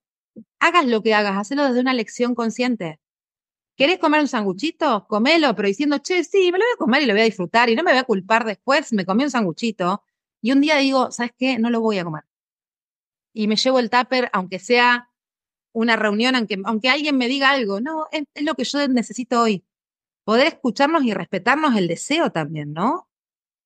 hagas 0.59 0.85
lo 0.85 1.01
que 1.01 1.13
hagas, 1.13 1.37
hacelo 1.37 1.63
desde 1.65 1.79
una 1.79 1.93
lección 1.93 2.35
consciente. 2.35 2.99
¿Querés 3.75 3.99
comer 3.99 4.21
un 4.21 4.27
sanguchito? 4.27 5.07
Comelo, 5.07 5.55
pero 5.55 5.67
diciendo, 5.67 5.97
che, 5.99 6.23
sí, 6.23 6.51
me 6.51 6.59
lo 6.59 6.65
voy 6.65 6.73
a 6.73 6.77
comer 6.77 7.01
y 7.03 7.05
lo 7.05 7.13
voy 7.13 7.21
a 7.21 7.25
disfrutar 7.25 7.69
y 7.69 7.75
no 7.75 7.83
me 7.83 7.91
voy 7.91 7.99
a 7.99 8.03
culpar 8.03 8.45
después, 8.45 8.93
me 8.93 9.05
comí 9.05 9.23
un 9.23 9.31
sanguchito. 9.31 10.03
Y 10.41 10.51
un 10.51 10.61
día 10.61 10.77
digo, 10.77 11.11
¿sabes 11.11 11.31
qué? 11.37 11.57
No 11.59 11.69
lo 11.69 11.81
voy 11.81 11.99
a 11.99 12.03
comer. 12.03 12.23
Y 13.33 13.47
me 13.47 13.55
llevo 13.55 13.79
el 13.79 13.89
tupper, 13.89 14.29
aunque 14.33 14.59
sea 14.59 15.09
una 15.73 15.95
reunión, 15.95 16.35
aunque, 16.35 16.59
aunque 16.65 16.89
alguien 16.89 17.17
me 17.17 17.27
diga 17.27 17.51
algo, 17.51 17.79
no, 17.79 18.07
es, 18.11 18.25
lo 18.43 18.55
que 18.55 18.65
yo 18.65 18.87
necesito 18.87 19.41
hoy. 19.41 19.65
Poder 20.23 20.47
escucharnos 20.47 21.03
y 21.03 21.13
respetarnos 21.13 21.75
el 21.75 21.87
deseo 21.87 22.31
también, 22.31 22.73
¿no? 22.73 23.07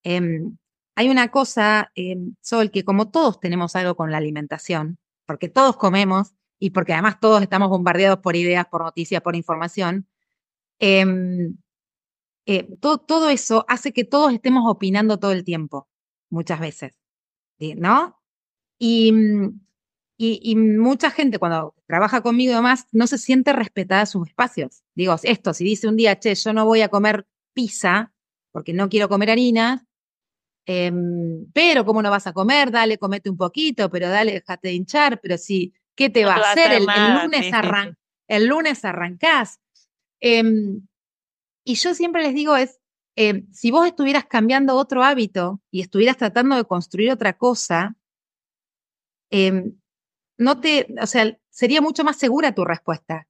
Em, 0.04 0.58
hay 0.96 1.10
una 1.10 1.30
cosa, 1.32 1.92
eh, 1.96 2.18
Sol, 2.42 2.72
que 2.72 2.86
como 2.86 3.10
todos 3.10 3.40
tenemos 3.40 3.76
algo 3.76 3.96
con 3.96 4.12
la 4.12 4.18
alimentación, 4.18 5.00
porque 5.26 5.50
todos 5.50 5.78
comemos, 5.78 6.34
y 6.60 6.72
porque 6.72 6.94
además 6.94 7.20
todos 7.20 7.42
estamos 7.42 7.70
bombardeados 7.70 8.20
por 8.20 8.36
ideas, 8.36 8.66
por 8.68 8.84
noticias, 8.84 9.22
por 9.22 9.36
información, 9.36 10.08
em, 10.80 11.58
eh, 12.46 12.68
todo, 12.80 13.00
todo, 13.00 13.30
eso 13.30 13.66
hace 13.68 13.94
que 13.94 14.04
todos 14.04 14.34
estemos 14.34 14.64
opinando 14.68 15.18
todo 15.20 15.32
el 15.32 15.44
tiempo, 15.44 15.90
muchas 16.30 16.60
veces, 16.60 16.94
¿no? 17.78 18.20
Y, 18.80 19.12
y, 20.18 20.40
y, 20.44 20.56
mucha 20.56 21.12
gente 21.12 21.40
cuando 21.40 21.76
trabaja 21.88 22.22
conmigo 22.22 22.52
y 22.54 22.56
demás 22.56 22.88
no 22.92 23.08
se 23.08 23.18
siente 23.18 23.54
respetada 23.54 24.06
sus 24.06 24.28
espacios. 24.28 24.84
Digo, 24.96 25.16
esto, 25.24 25.54
si 25.54 25.64
dice 25.66 25.88
un 25.88 25.98
día, 25.98 26.20
che, 26.20 26.36
yo 26.36 26.54
no 26.54 26.66
voy 26.66 26.82
a 26.82 26.90
comer 26.90 27.28
pizza 27.54 28.14
porque 28.52 28.74
no 28.74 28.90
quiero 28.90 29.10
comer 29.10 29.32
harina, 29.32 29.86
em, 30.66 31.46
pero 31.54 31.86
¿cómo 31.86 32.02
no 32.02 32.10
vas 32.12 32.28
a 32.28 32.34
comer? 32.34 32.72
Dale, 32.72 32.98
comete 32.98 33.30
un 33.30 33.38
poquito, 33.38 33.90
pero 33.90 34.10
dale, 34.10 34.34
déjate 34.34 34.70
de 34.70 34.76
hinchar, 34.76 35.20
pero 35.22 35.38
si 35.38 35.74
¿Qué 35.96 36.10
te 36.10 36.26
va 36.26 36.36
a 36.36 36.52
hacer? 36.52 36.74
El, 36.74 36.86
lunes 36.86 37.54
el 38.28 38.48
lunes 38.48 38.86
arrancás. 38.86 39.60
Em, 40.20 40.88
y 41.64 41.76
yo 41.76 41.94
siempre 41.94 42.24
les 42.24 42.34
digo 42.34 42.56
es, 42.56 42.80
em, 43.16 43.52
si 43.52 43.72
vos 43.72 43.88
estuvieras 43.88 44.26
cambiando 44.26 44.76
otro 44.76 45.04
hábito 45.04 45.62
y 45.72 45.82
estuvieras 45.82 46.18
tratando 46.18 46.56
de 46.56 46.66
construir 46.66 47.12
otra 47.12 47.38
cosa, 47.38 47.96
em, 49.30 49.78
no 50.38 50.60
te, 50.60 50.88
o 51.02 51.08
sea, 51.08 51.38
sería 51.50 51.82
mucho 51.82 52.04
más 52.04 52.18
segura 52.18 52.54
tu 52.54 52.66
respuesta. 52.66 53.28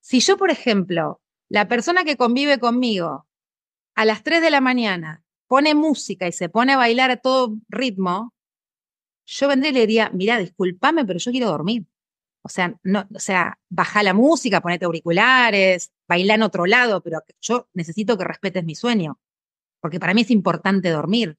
Si 0.00 0.20
yo, 0.20 0.36
por 0.36 0.50
ejemplo, 0.50 1.22
la 1.48 1.68
persona 1.68 2.04
que 2.04 2.16
convive 2.16 2.58
conmigo 2.58 3.26
a 3.94 4.04
las 4.04 4.22
3 4.22 4.42
de 4.42 4.50
la 4.50 4.60
mañana 4.60 5.24
pone 5.46 5.74
música 5.74 6.26
y 6.26 6.32
se 6.32 6.48
pone 6.48 6.72
a 6.72 6.76
bailar 6.76 7.10
a 7.10 7.18
todo 7.18 7.56
ritmo, 7.68 8.34
yo 9.24 9.48
vendría 9.48 9.70
y 9.70 9.74
le 9.74 9.80
diría, 9.80 10.10
mira, 10.12 10.38
discúlpame, 10.38 11.04
pero 11.04 11.18
yo 11.18 11.30
quiero 11.30 11.46
dormir. 11.46 11.86
O 12.42 12.48
sea, 12.48 12.74
no, 12.82 13.06
o 13.14 13.20
sea, 13.20 13.58
baja 13.68 14.02
la 14.02 14.14
música, 14.14 14.60
ponete 14.60 14.84
auriculares, 14.84 15.92
baila 16.08 16.34
en 16.34 16.42
otro 16.42 16.66
lado, 16.66 17.00
pero 17.00 17.22
yo 17.40 17.68
necesito 17.72 18.18
que 18.18 18.24
respetes 18.24 18.64
mi 18.64 18.74
sueño, 18.74 19.20
porque 19.80 20.00
para 20.00 20.12
mí 20.12 20.22
es 20.22 20.30
importante 20.30 20.90
dormir. 20.90 21.38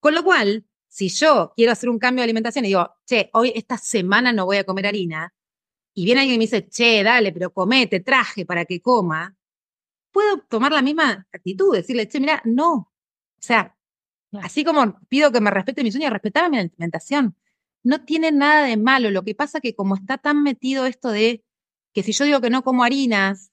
Con 0.00 0.14
lo 0.14 0.24
cual, 0.24 0.66
si 0.88 1.08
yo 1.08 1.52
quiero 1.54 1.72
hacer 1.72 1.88
un 1.88 1.98
cambio 1.98 2.22
de 2.22 2.24
alimentación 2.24 2.64
y 2.64 2.68
digo, 2.68 2.90
che, 3.06 3.30
hoy 3.34 3.52
esta 3.54 3.78
semana 3.78 4.32
no 4.32 4.46
voy 4.46 4.56
a 4.56 4.64
comer 4.64 4.86
harina, 4.86 5.32
y 5.94 6.04
viene 6.04 6.20
alguien 6.22 6.34
y 6.34 6.38
me 6.38 6.44
dice, 6.44 6.68
che, 6.68 7.02
dale, 7.02 7.32
pero 7.32 7.52
comete, 7.52 8.00
traje 8.00 8.44
para 8.44 8.64
que 8.64 8.82
coma, 8.82 9.34
puedo 10.10 10.40
tomar 10.48 10.72
la 10.72 10.82
misma 10.82 11.26
actitud, 11.32 11.74
decirle, 11.74 12.08
che, 12.08 12.18
mira, 12.20 12.42
no. 12.44 12.72
O 12.72 12.92
sea, 13.38 13.76
así 14.42 14.64
como 14.64 15.00
pido 15.08 15.30
que 15.30 15.40
me 15.40 15.50
respete 15.50 15.84
mi 15.84 15.92
sueño, 15.92 16.10
respetame 16.10 16.50
mi 16.50 16.58
alimentación 16.58 17.36
no 17.86 18.00
tiene 18.00 18.32
nada 18.32 18.66
de 18.66 18.76
malo. 18.76 19.10
Lo 19.10 19.22
que 19.22 19.36
pasa 19.36 19.60
que 19.60 19.76
como 19.76 19.94
está 19.94 20.18
tan 20.18 20.42
metido 20.42 20.86
esto 20.86 21.10
de 21.10 21.44
que 21.94 22.02
si 22.02 22.12
yo 22.12 22.24
digo 22.24 22.40
que 22.40 22.50
no 22.50 22.62
como 22.62 22.82
harinas, 22.82 23.52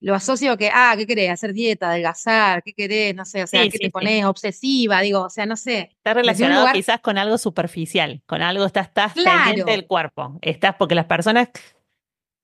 lo 0.00 0.14
asocio 0.14 0.52
a 0.52 0.56
que, 0.56 0.70
ah, 0.72 0.94
¿qué 0.96 1.08
querés? 1.08 1.30
Hacer 1.30 1.52
dieta, 1.52 1.90
adelgazar, 1.90 2.62
¿qué 2.62 2.72
querés? 2.72 3.16
No 3.16 3.24
sé, 3.24 3.42
o 3.42 3.48
sea, 3.48 3.68
¿qué 3.68 3.78
te 3.78 3.90
pones? 3.90 4.24
Obsesiva, 4.24 5.00
digo, 5.00 5.22
o 5.22 5.28
sea, 5.28 5.44
no 5.44 5.56
sé. 5.56 5.90
Está 5.90 6.14
relacionado 6.14 6.68
quizás 6.72 7.00
con 7.00 7.18
algo 7.18 7.36
superficial, 7.36 8.22
con 8.26 8.42
algo, 8.42 8.64
estás, 8.64 8.86
estás 8.86 9.14
pendiente 9.14 9.72
del 9.72 9.88
cuerpo. 9.88 10.38
Estás, 10.40 10.76
porque 10.78 10.94
las 10.94 11.06
personas 11.06 11.48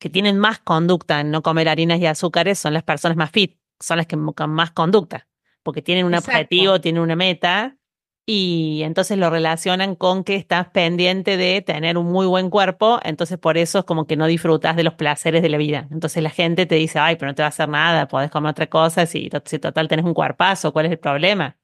que 0.01 0.11
tienen 0.11 0.37
más 0.37 0.59
conducta 0.59 1.21
en 1.21 1.31
no 1.31 1.45
comer 1.45 1.69
harinas 1.69 2.01
y 2.01 2.07
azúcares 2.07 2.59
son 2.59 2.75
las 2.75 2.83
personas 2.83 3.17
más 3.17 3.31
fit, 3.31 3.57
son 3.79 3.99
las 3.99 4.09
que 4.09 4.19
con 4.35 4.51
más 4.51 4.73
conducta, 4.73 5.29
porque 5.63 5.81
tienen 5.81 6.07
un 6.07 6.15
objetivo, 6.17 6.81
tienen 6.81 7.03
una 7.03 7.15
meta 7.15 7.79
y 8.27 8.81
entonces 8.85 9.19
lo 9.19 9.29
relacionan 9.29 9.97
con 9.97 10.25
que 10.25 10.37
estás 10.37 10.69
pendiente 10.71 11.37
de 11.37 11.61
tener 11.61 11.99
un 11.99 12.07
muy 12.07 12.27
buen 12.27 12.49
cuerpo, 12.49 12.99
entonces 13.03 13.39
por 13.39 13.59
eso 13.59 13.81
es 13.81 13.85
como 13.85 14.07
que 14.07 14.17
no 14.17 14.27
disfrutas 14.27 14.77
de 14.77 14.85
los 14.85 14.95
placeres 14.95 15.43
de 15.43 15.51
la 15.51 15.59
vida. 15.59 15.89
Entonces 15.91 16.23
la 16.23 16.31
gente 16.31 16.65
te 16.65 16.77
dice, 16.77 16.99
ay, 16.99 17.17
pero 17.17 17.31
no 17.31 17.35
te 17.35 17.43
va 17.43 17.47
a 17.47 17.49
hacer 17.51 17.69
nada, 17.69 18.09
podés 18.09 18.31
comer 18.31 18.53
otra 18.53 18.67
cosa, 18.69 19.05
si, 19.05 19.31
si 19.45 19.59
total 19.59 19.89
tenés 19.89 20.07
un 20.07 20.15
cuerpazo, 20.15 20.73
¿cuál 20.73 20.87
es 20.87 20.93
el 20.93 20.99
problema? 20.99 21.59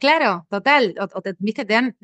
Claro, 0.00 0.46
total, 0.48 0.94
viste, 1.38 1.64
te 1.64 1.74
dan... 1.74 1.96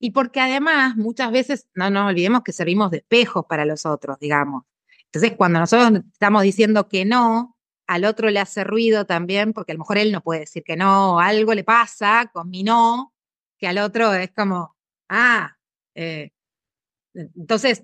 Y 0.00 0.12
porque 0.12 0.40
además 0.40 0.96
muchas 0.96 1.32
veces, 1.32 1.68
no 1.74 1.90
nos 1.90 2.08
olvidemos 2.08 2.42
que 2.44 2.52
servimos 2.52 2.92
de 2.92 2.98
espejos 2.98 3.44
para 3.48 3.64
los 3.64 3.84
otros, 3.84 4.16
digamos. 4.20 4.62
Entonces 5.06 5.36
cuando 5.36 5.58
nosotros 5.58 6.04
estamos 6.12 6.44
diciendo 6.44 6.88
que 6.88 7.04
no, 7.04 7.57
al 7.88 8.04
otro 8.04 8.30
le 8.30 8.38
hace 8.38 8.64
ruido 8.64 9.06
también, 9.06 9.52
porque 9.52 9.72
a 9.72 9.74
lo 9.74 9.80
mejor 9.80 9.98
él 9.98 10.12
no 10.12 10.22
puede 10.22 10.40
decir 10.40 10.62
que 10.62 10.76
no, 10.76 11.18
algo 11.20 11.54
le 11.54 11.64
pasa 11.64 12.30
con 12.32 12.50
mi 12.50 12.62
no, 12.62 13.14
que 13.58 13.66
al 13.66 13.78
otro 13.78 14.12
es 14.12 14.30
como, 14.30 14.76
ah, 15.08 15.56
eh, 15.94 16.30
entonces, 17.14 17.82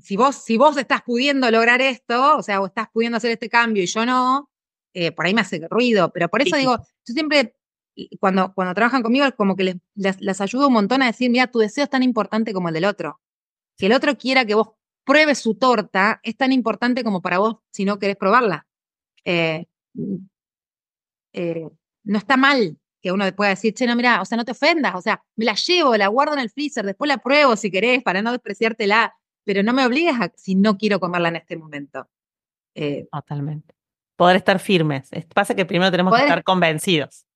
si 0.00 0.16
vos, 0.16 0.34
si 0.34 0.56
vos 0.56 0.78
estás 0.78 1.02
pudiendo 1.02 1.50
lograr 1.50 1.82
esto, 1.82 2.38
o 2.38 2.42
sea, 2.42 2.60
o 2.62 2.66
estás 2.66 2.88
pudiendo 2.90 3.18
hacer 3.18 3.30
este 3.30 3.50
cambio 3.50 3.82
y 3.82 3.86
yo 3.86 4.06
no, 4.06 4.50
eh, 4.94 5.12
por 5.12 5.26
ahí 5.26 5.34
me 5.34 5.42
hace 5.42 5.60
ruido, 5.68 6.10
pero 6.10 6.30
por 6.30 6.40
eso 6.40 6.56
digo, 6.56 6.78
yo 6.78 7.14
siempre, 7.14 7.54
cuando, 8.18 8.54
cuando 8.54 8.72
trabajan 8.72 9.02
conmigo, 9.02 9.26
es 9.26 9.34
como 9.34 9.56
que 9.56 9.64
les, 9.64 9.76
les, 9.94 10.20
les 10.22 10.40
ayudo 10.40 10.68
un 10.68 10.72
montón 10.72 11.02
a 11.02 11.06
decir, 11.06 11.30
mira, 11.30 11.48
tu 11.48 11.58
deseo 11.58 11.84
es 11.84 11.90
tan 11.90 12.02
importante 12.02 12.54
como 12.54 12.68
el 12.68 12.74
del 12.74 12.86
otro. 12.86 13.20
Que 13.76 13.86
el 13.86 13.92
otro 13.92 14.16
quiera 14.16 14.46
que 14.46 14.54
vos 14.54 14.70
pruebes 15.04 15.38
su 15.38 15.54
torta 15.54 16.18
es 16.22 16.36
tan 16.36 16.52
importante 16.52 17.04
como 17.04 17.20
para 17.20 17.38
vos 17.38 17.58
si 17.70 17.84
no 17.84 17.98
querés 17.98 18.16
probarla. 18.16 18.67
Eh, 19.30 19.66
eh, 21.34 21.68
no 22.04 22.18
está 22.18 22.38
mal 22.38 22.78
que 23.02 23.12
uno 23.12 23.30
pueda 23.36 23.50
decir, 23.50 23.74
che, 23.74 23.86
no, 23.86 23.94
mira, 23.94 24.22
o 24.22 24.24
sea, 24.24 24.38
no 24.38 24.44
te 24.46 24.52
ofendas, 24.52 24.94
o 24.94 25.02
sea, 25.02 25.22
me 25.36 25.44
la 25.44 25.54
llevo, 25.54 25.94
la 25.98 26.08
guardo 26.08 26.32
en 26.32 26.40
el 26.40 26.50
freezer, 26.50 26.84
después 26.86 27.08
la 27.08 27.18
pruebo 27.18 27.54
si 27.54 27.70
querés 27.70 28.02
para 28.02 28.22
no 28.22 28.32
despreciártela, 28.32 29.14
pero 29.44 29.62
no 29.62 29.74
me 29.74 29.84
obligues 29.84 30.18
a 30.18 30.32
si 30.34 30.54
no 30.54 30.78
quiero 30.78 30.98
comerla 30.98 31.28
en 31.28 31.36
este 31.36 31.58
momento. 31.58 32.08
Eh, 32.74 33.06
Totalmente. 33.12 33.74
Poder 34.16 34.36
estar 34.36 34.58
firmes. 34.58 35.10
Pasa 35.34 35.54
que 35.54 35.66
primero 35.66 35.90
tenemos 35.90 36.16
que 36.16 36.22
estar 36.22 36.42
convencidos. 36.42 37.26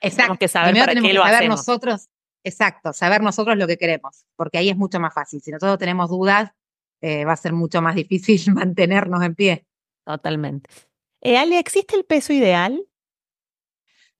Exacto. 0.00 0.16
Tenemos 0.16 0.38
que 0.38 0.48
saber 0.48 0.76
para 0.76 0.94
qué 0.94 1.14
lo 1.14 1.22
saber 1.22 1.48
nosotros, 1.48 2.08
exacto, 2.44 2.92
saber 2.92 3.22
nosotros 3.22 3.56
lo 3.56 3.66
que 3.66 3.78
queremos, 3.78 4.26
porque 4.36 4.58
ahí 4.58 4.68
es 4.68 4.76
mucho 4.76 5.00
más 5.00 5.14
fácil. 5.14 5.40
Si 5.40 5.50
nosotros 5.50 5.78
tenemos 5.78 6.10
dudas, 6.10 6.50
va 7.02 7.32
a 7.32 7.36
ser 7.36 7.54
mucho 7.54 7.80
más 7.80 7.94
difícil 7.94 8.38
mantenernos 8.54 9.22
en 9.24 9.34
pie. 9.34 9.66
Totalmente. 10.04 10.68
Eh, 11.20 11.36
Ale, 11.36 11.58
¿existe 11.58 11.96
el 11.96 12.04
peso 12.04 12.32
ideal? 12.32 12.86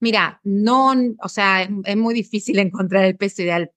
Mira, 0.01 0.41
no, 0.45 0.93
o 1.23 1.29
sea, 1.29 1.63
es, 1.63 1.97
muy 1.97 2.15
difícil 2.15 2.59
encontrar 2.59 3.05
el 3.05 3.17
peso 3.17 3.43
ideal. 3.43 3.73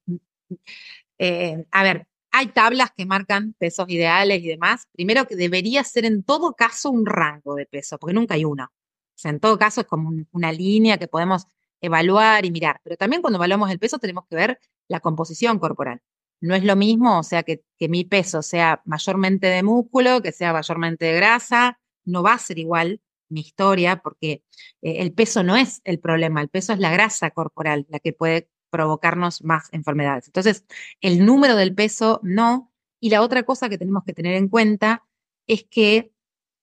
Eh, 1.17 1.65
a 1.71 1.83
ver, 1.83 2.07
hay 2.31 2.47
tablas 2.47 2.91
que 2.95 3.05
marcan 3.05 3.53
pesos 3.53 3.87
ideales 3.89 4.43
y 4.43 4.47
demás. 4.47 4.87
Primero 4.91 5.27
que 5.27 5.35
debería 5.35 5.83
ser 5.83 6.05
en 6.05 6.23
todo 6.23 6.53
caso 6.53 6.89
un 6.89 7.05
rango 7.05 7.55
de 7.55 7.65
peso, 7.65 7.97
porque 7.97 8.13
nunca 8.13 8.35
hay 8.35 8.45
uno. 8.45 8.65
O 8.65 9.17
sea, 9.21 9.31
en 9.31 9.39
todo 9.39 9.57
caso 9.59 9.81
es 9.81 9.87
como 9.87 10.11
una 10.31 10.51
línea 10.51 10.97
que 10.97 11.07
podemos 11.07 11.45
evaluar 11.81 12.45
y 12.45 12.51
mirar. 12.51 12.79
Pero 12.83 12.97
también 12.97 13.21
cuando 13.21 13.37
evaluamos 13.37 13.69
el 13.71 13.79
peso 13.79 13.99
tenemos 13.99 14.25
que 14.27 14.35
ver 14.35 14.59
la 14.87 14.99
composición 14.99 15.59
corporal. 15.59 16.01
No 16.39 16.55
es 16.55 16.63
lo 16.63 16.75
mismo, 16.75 17.19
o 17.19 17.23
sea, 17.23 17.43
que 17.43 17.63
mi 17.79 18.03
peso 18.03 18.41
sea 18.41 18.81
mayormente 18.85 19.47
de 19.47 19.61
músculo, 19.61 20.21
que 20.21 20.31
sea 20.31 20.53
mayormente 20.53 21.05
de 21.05 21.13
grasa, 21.13 21.79
no 22.03 22.23
va 22.23 22.33
a 22.33 22.39
ser 22.39 22.57
igual 22.57 22.99
mi 23.31 23.41
historia, 23.41 24.01
porque 24.01 24.43
eh, 24.81 24.97
el 24.99 25.13
peso 25.13 25.43
no 25.43 25.55
es 25.55 25.81
el 25.83 25.99
problema, 25.99 26.41
el 26.41 26.49
peso 26.49 26.73
es 26.73 26.79
la 26.79 26.91
grasa 26.91 27.31
corporal 27.31 27.85
la 27.89 27.99
que 27.99 28.13
puede 28.13 28.49
provocarnos 28.69 29.43
más 29.43 29.69
enfermedades. 29.73 30.27
Entonces, 30.27 30.65
el 31.01 31.25
número 31.25 31.55
del 31.55 31.75
peso 31.75 32.19
no. 32.23 32.71
Y 32.99 33.09
la 33.09 33.21
otra 33.21 33.43
cosa 33.43 33.69
que 33.69 33.77
tenemos 33.77 34.03
que 34.05 34.13
tener 34.13 34.35
en 34.35 34.47
cuenta 34.47 35.05
es 35.47 35.63
que 35.65 36.13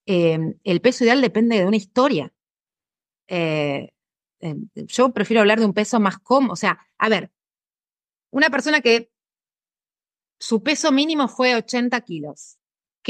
em, 0.07 0.54
el 0.64 0.81
peso 0.81 1.04
ideal 1.04 1.20
depende 1.20 1.59
de 1.59 1.66
una 1.66 1.76
historia. 1.76 2.33
Eh, 3.28 3.90
em, 4.40 4.68
yo 4.74 5.12
prefiero 5.12 5.40
hablar 5.40 5.59
de 5.61 5.66
un 5.66 5.74
peso 5.74 6.00
más 6.00 6.18
cómodo. 6.18 6.52
O 6.54 6.57
sea, 6.57 6.78
a 6.98 7.09
ver, 7.09 7.33
una 8.31 8.50
persona 8.50 8.81
que 8.81 9.11
su 10.38 10.62
peso 10.62 10.92
mínimo 10.92 11.28
fue 11.28 11.57
80 11.57 12.00
kilos 12.02 12.58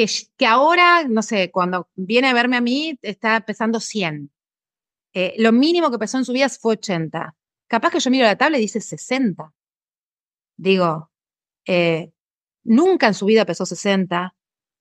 que, 0.06 0.46
ahora, 0.46 1.04
no 1.08 1.22
sé, 1.22 1.50
cuando 1.50 1.88
viene 1.96 2.28
a 2.28 2.34
verme 2.34 2.56
a 2.56 2.60
mí, 2.60 2.96
está 3.02 3.40
pesando 3.40 3.80
100. 3.80 4.30
Eh, 5.12 5.34
lo 5.38 5.50
mínimo 5.50 5.90
que 5.90 5.98
pesó 5.98 6.18
en 6.18 6.24
su 6.24 6.32
vida 6.32 6.48
fue 6.48 6.74
80. 6.74 7.34
Capaz 7.66 7.90
que 7.90 7.98
yo 7.98 8.10
miro 8.10 8.24
la 8.24 8.36
tabla 8.36 8.58
y 8.58 8.60
dice 8.60 8.80
60. 8.80 9.52
Digo, 10.56 11.10
eh, 11.66 12.12
nunca 12.62 13.08
en 13.08 13.14
su 13.14 13.26
vida 13.26 13.44
pesó 13.44 13.66
60. 13.66 14.36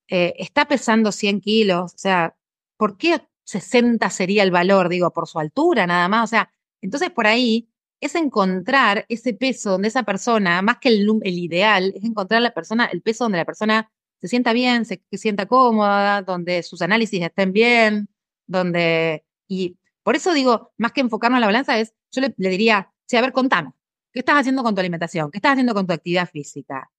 Eh, 0.10 0.36
está 0.38 0.68
pesando 0.68 1.12
100 1.12 1.42
kilos. 1.42 1.94
O 1.96 1.98
sea, 1.98 2.38
¿por 2.78 2.98
qué 2.98 3.22
60 3.46 4.08
sería 4.12 4.44
el 4.44 4.52
valor? 4.52 4.88
Digo, 4.88 5.12
por 5.12 5.28
su 5.28 5.40
altura 5.40 5.88
nada 5.88 6.08
más. 6.10 6.26
O 6.26 6.28
sea, 6.28 6.52
entonces 6.82 7.10
por 7.10 7.26
ahí 7.26 7.70
es 8.02 8.14
encontrar 8.14 9.06
ese 9.10 9.34
peso 9.34 9.72
donde 9.72 9.88
esa 9.88 10.04
persona, 10.04 10.62
más 10.62 10.78
que 10.78 10.90
el, 10.90 11.08
el 11.24 11.40
ideal, 11.40 11.94
es 11.96 12.04
encontrar 12.04 12.44
la 12.44 12.54
persona, 12.54 12.86
el 12.86 13.02
peso 13.02 13.24
donde 13.26 13.40
la 13.40 13.46
persona 13.46 13.92
se 14.20 14.28
sienta 14.28 14.54
bien, 14.54 14.86
se, 14.86 15.02
sienta 15.12 15.46
cómoda, 15.46 16.22
donde 16.22 16.64
sus 16.64 16.82
análisis 16.82 17.22
estén 17.22 17.54
bien, 17.54 18.10
donde... 18.46 19.26
Y 19.48 19.78
por 20.04 20.16
eso 20.16 20.34
digo, 20.34 20.74
más 20.78 20.92
que 20.92 21.02
enfocarnos 21.02 21.38
en 21.38 21.42
la 21.42 21.48
balanza, 21.48 21.80
es, 21.80 21.94
yo 22.12 22.22
le, 22.22 22.34
diría, 22.38 22.92
sí, 23.06 23.18
a 23.18 23.22
ver, 23.22 23.32
contame, 23.32 23.74
¿qué 24.12 24.20
estás 24.20 24.36
haciendo 24.36 24.64
con 24.64 24.74
tu 24.74 24.80
alimentación? 24.80 25.32
¿Qué 25.32 25.38
estás 25.38 25.54
haciendo 25.54 25.74
con 25.74 25.86
tu 25.86 25.94
actividad 25.94 26.30
física? 26.30 26.90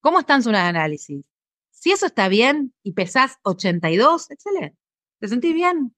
¿Cómo 0.00 0.20
están 0.20 0.42
sus 0.42 0.54
análisis? 0.54 1.24
Si 1.70 1.90
eso 1.90 2.06
está 2.06 2.28
bien 2.28 2.74
y 2.82 2.92
pesás 2.92 3.38
82, 3.42 4.30
excelente. 4.30 4.76
¿Te 5.20 5.28
sentís 5.28 5.54
bien? 5.54 5.94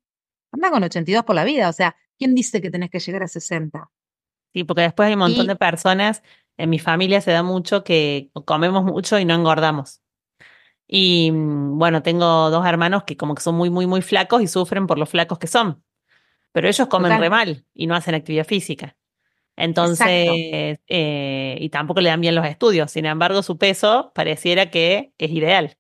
Anda 0.52 0.70
con 0.70 0.82
82 0.82 1.24
por 1.24 1.34
la 1.34 1.44
vida. 1.44 1.68
O 1.68 1.72
sea, 1.72 1.96
¿quién 2.18 2.34
dice 2.34 2.60
que 2.60 2.70
tenés 2.70 2.90
que 2.90 3.00
llegar 3.00 3.22
a 3.22 3.28
60? 3.28 3.90
Sí, 4.52 4.64
porque 4.64 4.82
después 4.82 5.06
hay 5.06 5.14
un 5.14 5.20
montón 5.20 5.46
de 5.46 5.56
personas, 5.56 6.22
en 6.56 6.70
mi 6.70 6.78
familia 6.78 7.20
se 7.20 7.32
da 7.32 7.42
mucho 7.42 7.82
que 7.82 8.30
comemos 8.44 8.84
mucho 8.84 9.18
y 9.18 9.24
no 9.24 9.34
engordamos. 9.34 10.00
Y 10.86 11.30
mm, 11.32 11.78
bueno, 11.78 12.02
tengo 12.02 12.50
dos 12.50 12.66
hermanos 12.66 13.04
que 13.04 13.16
como 13.16 13.34
que 13.34 13.42
son 13.42 13.54
muy, 13.54 13.70
muy, 13.70 13.86
muy 13.86 14.02
flacos 14.02 14.42
y 14.42 14.48
sufren 14.48 14.86
por 14.86 14.98
los 14.98 15.08
flacos 15.08 15.38
que 15.38 15.46
son. 15.46 15.82
Pero 16.52 16.68
ellos 16.68 16.88
comen 16.88 17.18
re 17.18 17.30
mal 17.30 17.66
y 17.74 17.86
no 17.86 17.94
hacen 17.94 18.14
actividad 18.14 18.46
física. 18.46 18.96
Entonces, 19.56 20.78
eh, 20.88 21.56
y 21.60 21.68
tampoco 21.68 22.00
le 22.00 22.10
dan 22.10 22.20
bien 22.20 22.34
los 22.34 22.46
estudios. 22.46 22.90
Sin 22.90 23.06
embargo, 23.06 23.42
su 23.42 23.58
peso 23.58 24.12
pareciera 24.14 24.70
que 24.70 25.12
es 25.18 25.30
ideal. 25.30 25.76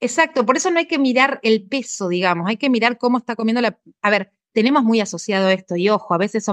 Exacto, 0.00 0.44
por 0.44 0.56
eso 0.56 0.70
no 0.72 0.80
hay 0.80 0.86
que 0.86 0.98
mirar 0.98 1.38
el 1.44 1.62
peso, 1.68 2.08
digamos, 2.08 2.48
hay 2.48 2.56
que 2.56 2.68
mirar 2.68 2.98
cómo 2.98 3.18
está 3.18 3.36
comiendo 3.36 3.60
la... 3.60 3.78
A 4.00 4.10
ver, 4.10 4.32
tenemos 4.50 4.82
muy 4.82 5.00
asociado 5.00 5.48
esto 5.48 5.76
y 5.76 5.88
ojo, 5.90 6.12
a 6.12 6.18
veces 6.18 6.44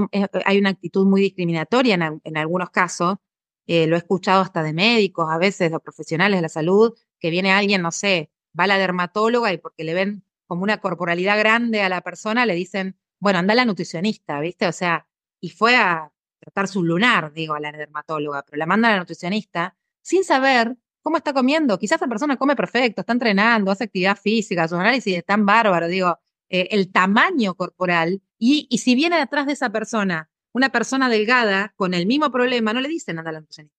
hay 0.46 0.60
una 0.60 0.70
actitud 0.70 1.08
muy 1.08 1.22
discriminatoria 1.22 1.96
en, 1.96 2.22
en 2.24 2.38
algunos 2.38 2.70
casos, 2.70 3.18
eh, 3.66 3.88
lo 3.88 3.96
he 3.96 4.00
escuchado 4.00 4.42
hasta 4.42 4.62
de 4.62 4.74
médicos, 4.74 5.28
a 5.32 5.40
veces 5.40 5.72
de 5.72 5.80
profesionales 5.80 6.38
de 6.38 6.42
la 6.44 6.50
salud, 6.50 6.96
que 7.20 7.30
viene 7.30 7.52
alguien, 7.52 7.82
no 7.82 7.92
sé, 7.92 8.32
va 8.58 8.66
a 8.66 8.68
la 8.68 8.78
dermatóloga 8.78 9.54
y 9.54 9.58
porque 9.58 9.84
le 9.84 9.94
ven 9.94 10.24
como 10.48 10.64
una 10.64 10.80
corporalidad 10.80 11.38
grande 11.38 11.82
a 11.82 11.90
la 11.90 12.02
persona, 12.02 12.46
le 12.46 12.56
dicen, 12.56 12.98
bueno, 13.20 13.40
anda 13.40 13.54
a 13.54 13.56
la 13.56 13.66
nutricionista, 13.66 14.40
¿viste? 14.40 14.68
O 14.68 14.72
sea, 14.72 15.08
y 15.40 15.50
fue 15.50 15.76
a 15.76 16.12
tratar 16.40 16.68
su 16.68 16.84
lunar, 16.84 17.32
digo, 17.34 17.54
a 17.54 17.60
la 17.60 17.72
dermatóloga, 17.72 18.44
pero 18.44 18.58
la 18.58 18.66
manda 18.66 18.90
a 18.90 18.92
la 18.94 19.00
nutricionista 19.00 19.76
sin 20.02 20.24
saber 20.24 20.76
cómo 21.02 21.18
está 21.18 21.34
comiendo. 21.34 21.78
Quizás 21.78 21.98
esa 21.98 22.08
persona 22.08 22.38
come 22.38 22.56
perfecto, 22.56 23.02
está 23.02 23.14
entrenando, 23.14 23.72
hace 23.72 23.86
actividad 23.86 24.18
física, 24.18 24.68
su 24.68 24.76
análisis 24.76 25.18
es 25.18 25.26
tan 25.26 25.46
bárbaro, 25.46 25.88
digo, 25.88 26.20
eh, 26.50 26.70
el 26.72 26.92
tamaño 26.92 27.56
corporal. 27.56 28.22
Y, 28.38 28.68
y 28.70 28.80
si 28.80 28.96
viene 28.96 29.18
detrás 29.18 29.46
de 29.46 29.54
esa 29.54 29.70
persona 29.70 30.30
una 30.52 30.70
persona 30.70 31.10
delgada 31.10 31.74
con 31.76 31.94
el 31.94 32.06
mismo 32.06 32.32
problema, 32.32 32.74
no 32.74 32.82
le 32.82 32.90
dicen 32.90 33.18
nada 33.18 33.30
a 33.30 33.34
la 33.34 33.40
nutricionista. 33.42 33.79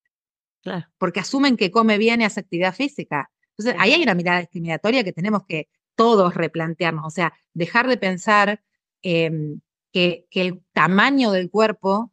Claro. 0.62 0.86
Porque 0.98 1.20
asumen 1.20 1.56
que 1.56 1.70
come 1.70 1.98
bien 1.98 2.20
y 2.20 2.24
hace 2.24 2.40
actividad 2.40 2.74
física. 2.74 3.30
Entonces, 3.56 3.80
ahí 3.80 3.92
hay 3.92 4.02
una 4.02 4.14
mirada 4.14 4.40
discriminatoria 4.40 5.04
que 5.04 5.12
tenemos 5.12 5.44
que 5.46 5.68
todos 5.94 6.34
replantearnos, 6.34 7.04
o 7.06 7.10
sea, 7.10 7.34
dejar 7.52 7.86
de 7.86 7.96
pensar 7.98 8.62
em, 9.02 9.60
que, 9.92 10.26
que, 10.30 10.40
el 10.40 10.62
tamaño 10.72 11.30
del 11.30 11.50
cuerpo 11.50 12.12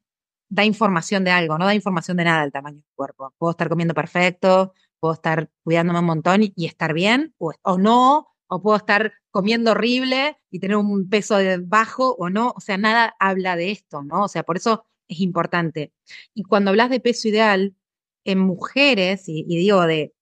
da 0.50 0.66
información 0.66 1.24
de 1.24 1.32
algo, 1.32 1.58
no 1.58 1.66
da 1.66 1.76
información 1.76 2.18
de 2.18 2.26
nada 2.26 2.44
el 2.44 2.52
tamaño 2.52 2.78
del 2.78 2.96
cuerpo. 2.96 3.34
Puedo 3.38 3.52
estar 3.52 3.70
comiendo 3.70 3.94
perfecto, 3.94 4.74
puedo 5.00 5.14
estar 5.14 5.50
cuidándome 5.64 6.00
un 6.00 6.06
montón 6.06 6.42
y, 6.44 6.66
estar 6.66 6.94
bien, 6.94 7.34
o, 7.38 7.54
o, 7.62 7.78
no, 7.78 8.28
o 8.48 8.62
puedo 8.62 8.78
estar 8.78 9.14
comiendo 9.32 9.72
horrible 9.72 10.38
y 10.50 10.60
tener 10.60 10.78
un 10.78 11.10
peso 11.10 11.38
bajo 11.62 12.16
o 12.16 12.30
no, 12.30 12.54
o 12.56 12.60
sea, 12.60 12.78
nada 12.78 13.16
habla 13.20 13.56
de 13.56 13.72
esto, 13.72 14.04
¿no? 14.04 14.24
O 14.24 14.28
sea, 14.28 14.44
por 14.44 14.58
eso 14.58 14.86
es 15.08 15.20
importante. 15.20 15.94
Y 16.34 16.44
cuando 16.44 16.72
hablas 16.72 16.90
de 16.90 17.00
peso 17.00 17.28
ideal, 17.28 17.76
en 18.28 18.40
mujeres, 18.40 19.24
y, 19.28 19.44
digo 19.46 19.86
de, 19.86 20.14